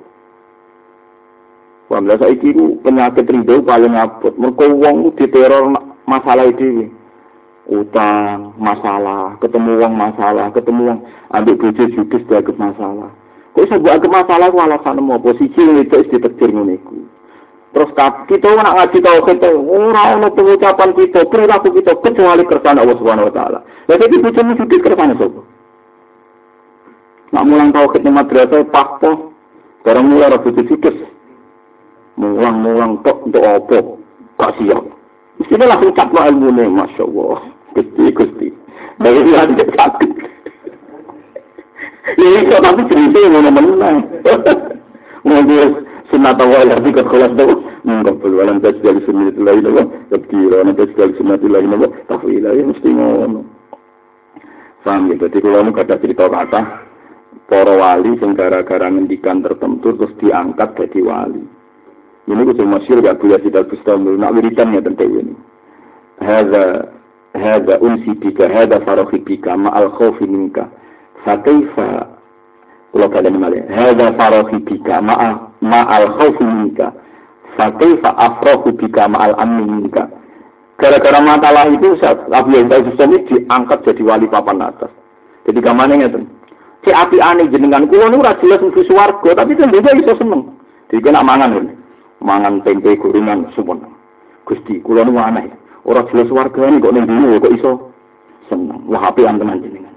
[1.91, 4.33] Wah, saiki ku penyakit ridho paling abot.
[4.39, 5.75] Mergo wong diteror
[6.09, 6.87] masalah iki
[7.69, 10.99] utang masalah ketemu uang masalah ketemu uang
[11.29, 13.09] ambil bojo judis dianggap masalah.
[13.51, 16.79] Kok iso mbok anggap masalah ku alasan mau posisi itu wis ditektir ngene
[17.71, 17.87] terus
[18.27, 23.33] kita nak ngaji kita ora ono pengucapan kita perilaku kita kecuali kersane Allah Subhanahu wa
[23.33, 23.59] taala.
[23.87, 25.41] Lha iki bojomu judis kersane sapa?
[27.31, 29.31] Nak mulang tauhid ning madrasah pakpo
[29.87, 30.97] barang mulai ora bojo judis.
[32.19, 33.79] Mulang-mulang tok untuk apa?
[34.59, 35.00] Siap
[35.41, 37.39] Mestinya langsung caplo ilmu nih, Masya Allah.
[37.73, 38.47] Gusti, Gusti.
[39.01, 40.11] Dari lanjut sakit.
[42.21, 44.05] Ya itu tapi cerita yang mana-mana.
[45.25, 47.45] Ngomong sunat awal lagi ke kelas itu.
[47.81, 49.83] Enggak perlu alam tes dari sunat itu lain apa.
[50.13, 51.87] Tapi alam tes dari sunat itu lain apa.
[52.05, 53.41] Tapi ya mesti ngono.
[54.81, 55.25] Paham ya?
[55.25, 56.61] Jadi kalau kamu kata cerita kata,
[57.45, 61.60] para wali yang gara-gara ngendikan tertentu terus diangkat jadi wali.
[62.29, 64.13] Ini gue masyur gak punya sidat Bustami.
[64.13, 65.33] Nak wiridan ya tentang ini.
[66.21, 66.85] Hada
[67.33, 70.69] hada unsi bika, hada farohi bika, ma'al khawfi minka.
[71.25, 72.13] Fakaifa
[72.91, 76.93] kalau kalian malah hada farohi bika, ma'al khawfi minka.
[77.57, 80.05] Fakaifa afrohu bika ma'al amni minka.
[80.77, 84.93] Gara-gara masalah itu Abu Yazid Bustami diangkat jadi wali papan atas.
[85.49, 86.25] Jadi kamarnya tuh.
[86.85, 90.57] Si api aneh jenengan kulo ora jelas mlebu swarga, tapi tentunya iso seneng.
[90.89, 91.81] Jadi kena mangan ini
[92.21, 93.81] mangan tempe gorengan sumpun.
[94.45, 95.49] Gusti, kula nu aneh.
[95.83, 97.71] Ora jelas warga ini kok ning dulu kok iso
[98.49, 98.85] seneng.
[98.85, 99.93] Wah, api tenan jenengan.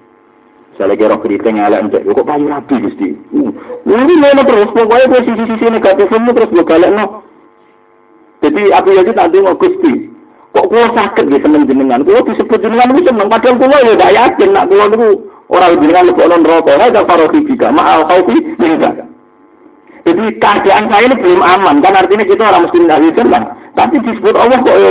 [0.74, 3.08] Saya kira keriting elek entek kok payu rapi Gusti.
[3.84, 7.22] Ini ngono terus pokoknya posisi-sisi negatif semua terus gue no.
[8.42, 10.10] Jadi aku ya tak mau Gusti.
[10.54, 12.02] Kok kula sakit di seneng jenengan?
[12.06, 15.08] Kula disebut jenengan itu seneng padahal kula ya gak yakin nak kula niku
[15.52, 16.72] ora jenengan lebok neraka.
[16.78, 17.68] Ada parohi juga.
[17.74, 19.13] Ma'al khaufi minka.
[20.04, 23.56] Jadi keadaan saya ini belum aman, kan artinya kita orang muslim dari kan.
[23.72, 24.90] Tapi disebut Allah kok ya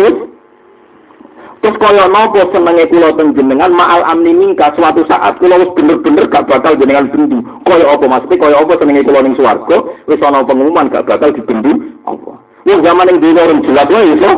[1.63, 6.27] Terus kaya nopo senenge kula teng jenengan ma'al amni mingka suatu saat kula wis bener-bener
[6.27, 7.39] gak bakal jenengan bendu.
[7.63, 12.35] Kaya apa maksudnya kaya apa senenge kula ning swarga wis pengumuman gak bakal dibendu apa.
[12.67, 14.31] Wong zaman ning dunya orang jelas wae iso.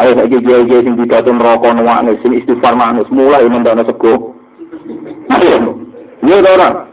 [0.00, 4.32] Ayo saiki kiai-kiai sing pidato neraka nuwane sing istighfar manus mulai mendana sego.
[5.28, 5.76] Ayo.
[6.24, 6.88] Iya ora.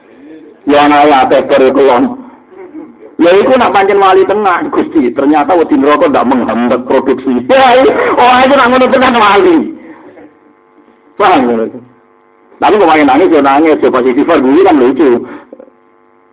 [0.64, 2.24] Ya ana ya teker kulon.
[3.22, 5.12] Ya itu nak pancen wali tenang Gusti.
[5.14, 7.46] Ternyata wedi neraka ndak menghambat produksi.
[7.46, 9.56] Oh itu nak ngono tenan wali.
[11.20, 11.66] Paham ngono.
[12.64, 15.20] Tapi kok main nangis ya nangis, pas istighfar dulu kan lucu.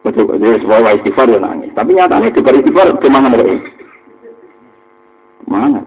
[0.06, 1.74] Betul, jadi sebuah istighfar ya nangis.
[1.74, 3.66] Tapi nyatanya di istighfar ke mana mereka?
[5.50, 5.82] Mana?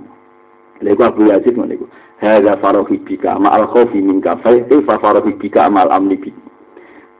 [0.84, 1.88] Lalu Abu Yazid itu?
[2.20, 4.52] Hada farohi bika ma'al khofi minka fa
[5.00, 6.53] farohi bika ma'al amni bika.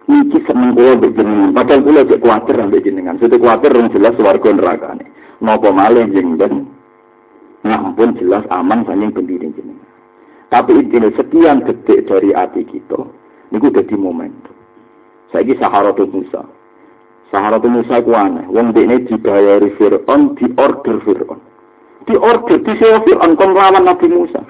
[0.04, 1.56] Niki seneng kula mbek jenengan.
[1.56, 3.16] Padahal kula cek kuwatir mbek jenengan.
[3.24, 5.06] Sudah kuwatir rong jelas warga nerakane.
[5.40, 6.68] Napa malih jenengan?
[7.64, 9.88] Ngampun jelas aman saking pendiri jenengan.
[10.52, 13.00] Tapi intinya sekian detik dari hati kita,
[13.50, 14.54] niku dadi momentum.
[15.34, 16.46] Saiki Saharatul Musa.
[17.34, 18.46] Saharatul Musa ku aneh.
[18.54, 21.42] Wong dekne dibayari Fir'aun, di order Fir'aun.
[22.06, 24.46] Di order, di sewa Fir'aun kon lawan Nabi Musa.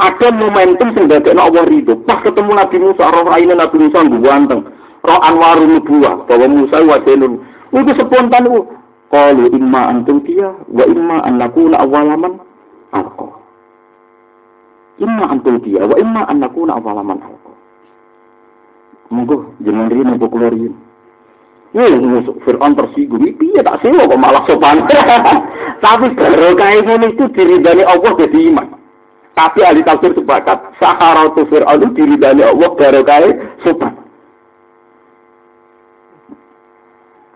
[0.00, 2.00] Ada momentum sing dadekno Allah ridho.
[2.08, 4.64] Pas ketemu Nabi Musa, roh raine Nabi Musa ganteng
[5.04, 7.44] roh anwarun nubuwah bahwa Musa wasilun
[7.76, 8.64] itu spontan itu
[9.12, 12.40] qalu imma antum dia wa imma an nakuna awalaman
[12.96, 13.28] alqa
[14.98, 17.52] imma antum dia wa imma an nakuna awalaman alqa
[19.12, 20.74] monggo jangan rene kok keluar yen
[21.74, 21.90] Ya,
[22.46, 24.86] Fir'aun tersinggung, piye tak sewa kok malah sopan.
[25.82, 28.78] Tapi baru kayak ini itu diridani Allah jadi iman.
[29.34, 33.93] Tapi ahli tafsir sepakat, Saharatu Fir'aun itu diridani Allah baru kayak sopan.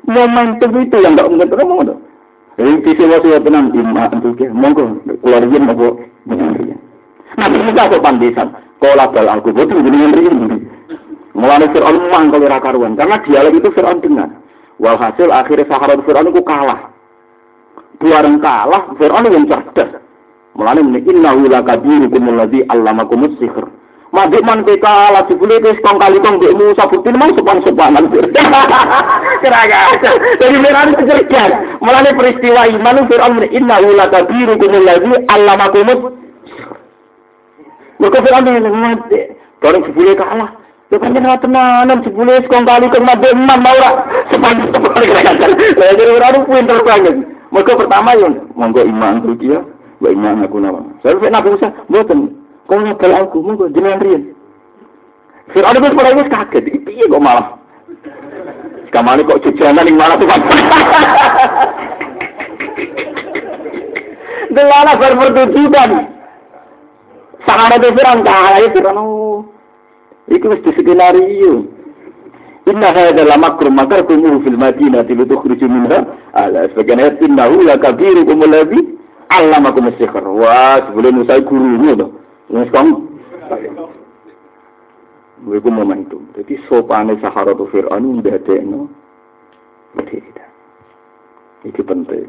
[0.08, 1.84] Momentum itu yang tidak mungkin terus mau
[2.58, 5.86] Jadi visi wasi ya tenang imma untuk ya monggo keluar yen apa
[6.26, 6.78] dengan riyen.
[7.38, 8.48] Nah kita kok pandesan.
[8.82, 10.66] Kola bal aku boten dengan riyen.
[11.38, 14.26] Mulane Fir'aun mang kalau karuan karena dialog itu Fir'aun dengar.
[14.82, 16.90] Walhasil akhirnya Sahara Fir'aun itu kalah.
[18.02, 20.02] Bareng kalah, Fir'aun yang cerdas.
[20.58, 23.70] Mulane muni innahu lakabirukum allazi allamakumus sihr.
[24.08, 28.08] Mabik man peka ala jebule wis kong kali kong mbek Musa bukti mau sopan-sopanan.
[29.44, 30.00] Kira-kira.
[30.40, 31.52] Jadi Fir'aun cerdas.
[31.84, 36.00] Mulane peristiwa iman Fir'aun muni innahu lakabirukum allazi allamakumus
[38.00, 39.20] Mereka Fir'aun ini mati.
[39.60, 40.56] Bareng jebule kalah.
[40.88, 45.52] Ya kan jenengan tenanan jebule sekong kali kong mabik imam mau ora sopan-sopanan kira-kira.
[45.76, 47.16] Jadi orang pinter banget.
[47.52, 49.60] Mereka pertama yang monggo iman dia,
[50.00, 50.80] mbak iman aku nama.
[51.04, 52.47] Saya nabi Musa, buatan.
[52.68, 54.22] Kau nyabal aku, monggo jenengan rian.
[55.56, 57.56] Fir'aun itu pada wis kaget, iya kok malah.
[58.92, 60.28] Kamane kok jajanan yang malah tuh.
[64.54, 65.90] Delala berpertunjukan.
[67.48, 69.48] Sahara itu Fir'aun kalah itu Fir'aun.
[70.28, 71.64] Itu mesti skenario.
[72.68, 76.04] Inna hadza la makrum makartum fil madinati litukhriju minha
[76.36, 78.92] ala sebagian ayat innahu la kabirukum alladhi
[79.32, 80.12] allamakum as-sihr.
[80.12, 82.27] Wah, sebelum Musa gurunya to.
[82.48, 83.08] Wis kom.
[85.48, 86.26] Iku momentum.
[86.34, 88.90] Jadi sopane Sahara tu Fir'aun ndadekno
[89.94, 90.44] berbeda.
[91.62, 92.28] Itu penting.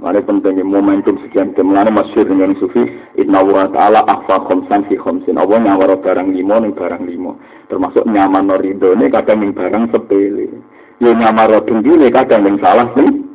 [0.00, 2.80] Mana pentingnya momentum sekian jam mana masyur dengan sufi
[3.20, 7.38] Inna wa ta'ala akhfa khomsan fi khomsin Allah nyawara barang limo ning barang limo
[7.70, 10.48] Termasuk nyaman ini kadang ning barang sepele
[10.98, 13.30] nyaman rodung dile kadang ning salah ning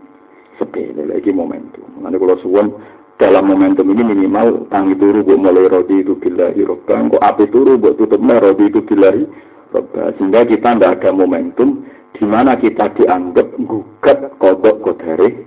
[0.59, 2.73] sepele Lagi momentum Mana kalau suwon
[3.17, 7.77] dalam momentum ini minimal tangi turu buat mulai rodi itu billahi robbang kok api turu
[7.81, 9.25] buat tutupnya rodi itu billahi
[9.73, 11.81] robbang sehingga kita tidak ada momentum
[12.13, 15.45] di mana kita dianggap gugat kodok kodari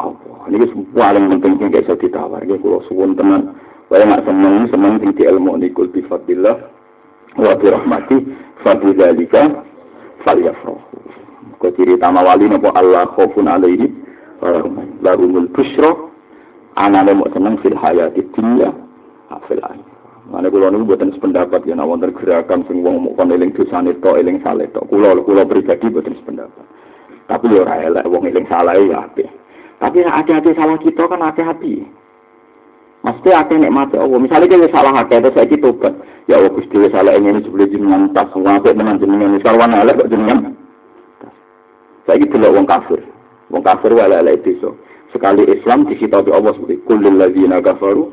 [0.00, 0.50] Allah.
[0.50, 2.42] Ini paling penting yang bisa ditawar.
[2.42, 3.54] Ini kalau suwun teman,
[3.86, 6.56] saya nggak seneng, seneng tinggi ilmu ini kul bifadillah,
[7.38, 8.26] wa birahmati,
[8.66, 9.62] fadidhalika,
[10.26, 10.82] falyafroh.
[11.62, 13.86] Kau ciri tama wali nopo Allah khofun alaihi,
[15.00, 16.13] larumul bushro,
[16.74, 18.70] anane mau seneng fil hayati dunya,
[19.46, 19.94] fil akhir.
[20.24, 24.16] Mana kulo niku buatan sependapat ya, wonten gerakan sing wong mau kon eling dosane tok
[24.16, 24.88] eling saleh tok.
[24.88, 26.64] Kulo kulo pribadi buatan sependapat.
[27.28, 29.28] Tapi yo ora elek wong eling salah ya apik.
[29.84, 31.84] Tapi hati-hati salah kita kan hati-hati.
[33.04, 34.16] Mesti hati nek mati Allah.
[34.16, 35.92] Misalnya kita salah hati, terus saya tobat.
[36.24, 38.32] Ya Allah, Gusti salah ini sebelum jenengan tas.
[38.32, 39.36] Apa dengan jenengan.
[39.36, 40.56] Misal wana elek kok jenengan.
[42.08, 43.04] Gitu loh wong kafir.
[43.52, 44.72] Wong kafir elek itu.
[45.14, 48.10] Sekali Islam disita oleh Allah seperti kulil ladzina kafaru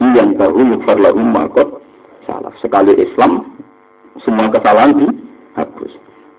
[0.00, 1.84] yang tahu yukfar lahum makot
[2.24, 2.50] salah.
[2.64, 3.60] Sekali Islam
[4.24, 5.92] semua kesalahan dihapus.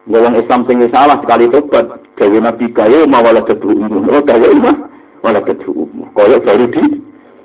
[0.09, 1.85] Wong Islam sing salah sekali tobat,
[2.17, 4.09] gawe nabi kaya mawala kedu umum.
[4.09, 4.89] Oh gawe mah
[5.21, 6.09] wala kedu umum.
[6.17, 6.83] Kaya baru di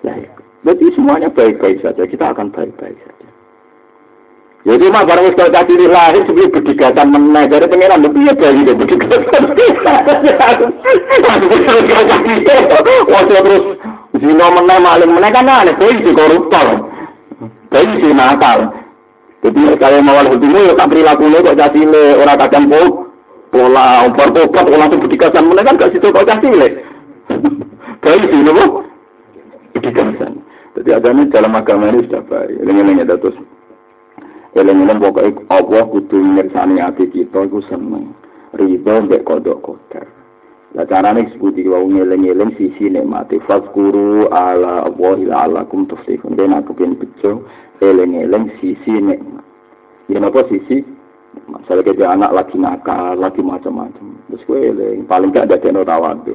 [0.01, 0.33] lahir.
[0.65, 2.09] Berarti semuanya baik-baik saja.
[2.09, 3.14] Kita akan baik-baik saja.
[4.65, 8.73] Jadi mah barang wis cilik lahir sebelum berdigatan meneh dari pengiran lebih ya bayi deh
[8.73, 9.43] berdigatan.
[13.13, 13.65] Waktu terus
[14.17, 16.81] zina meneh maling meneh kan aneh bayi si koruptor.
[17.69, 18.73] Bayi si nakal.
[19.45, 22.81] Jadi kalau hal itu ya tak perilaku kok jadi le orang kadang po
[23.53, 26.69] pola umpar topat langsung berdikasan mana kan gak situ kok jadi le.
[28.01, 28.81] Baik sih nopo
[29.77, 30.41] berdikasan.
[30.81, 32.65] Jadi agama dalam agama ini sudah baik.
[32.65, 33.37] Eleng-eleng ada terus.
[34.55, 38.15] Eleng-eleng pokoknya Allah kudu ngersani hati kita itu seneng.
[38.55, 40.07] Ridho mbek kodok kodar.
[40.79, 46.39] Lah carane sebuti wau ngeleng-eleng sisi nikmati fazkuru ala Allah la'allakum tuflihun.
[46.39, 47.43] Ben aku pengen bejo
[47.83, 49.43] eleng-eleng sisi nikmat.
[50.07, 50.87] Ya napa sisi
[51.51, 54.15] Misalnya kita anak lagi nakal, lagi macam-macam.
[54.31, 56.35] Terus gue eleng, paling gak ada teno tawadu.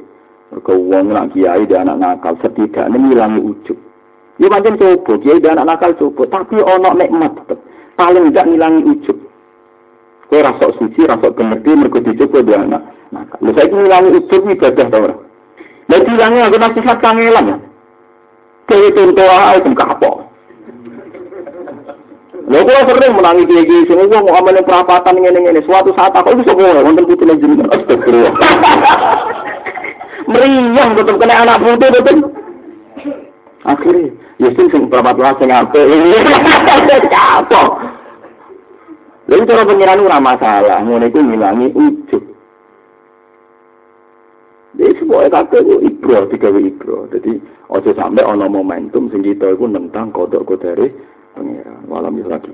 [0.52, 3.78] Mereka uang nak kiai dan anak nakal, setidaknya ngilangi ujub.
[4.36, 7.58] Ya macam coba, kiai dan anak nakal coba, tapi ono nikmat tetap.
[8.00, 9.18] Paling gak ngilangi ujub.
[10.32, 12.80] Kue rasok suci, rasok gemerdi, mereka dicoba dia anak
[13.12, 13.36] nakal.
[13.44, 15.20] Lalu saya ngilangi ujub ibadah tau orang.
[15.92, 17.56] Lalu hilangnya aku nasihat kangelan ya.
[18.72, 19.28] Kayak contoh
[19.58, 20.16] itu kapok.
[22.50, 25.60] Lha kula sering menangi kiai-kiai sing wong mau amalin perapatan ngene-ngene.
[25.66, 27.68] Suatu saat aku iso ngono wonten putune jenengan.
[27.68, 28.34] Astagfirullah.
[30.32, 32.18] Meriang tetep kena anak putu betul.
[33.60, 34.08] Akhirnya,
[34.40, 35.84] ya sing perapat lah sing apik.
[37.12, 37.70] Capok.
[39.30, 42.24] Lalu cara pengiran ora masalah, ngono iku ngilangi ujub.
[44.74, 47.06] Jadi sebuah kabeh itu ibro, digawe ibro.
[47.14, 47.38] Jadi
[47.70, 50.90] ojo sampai ono momentum sing kita iku nentang kodok kodare
[51.36, 51.84] pengiran.
[51.86, 52.50] Walam lagi.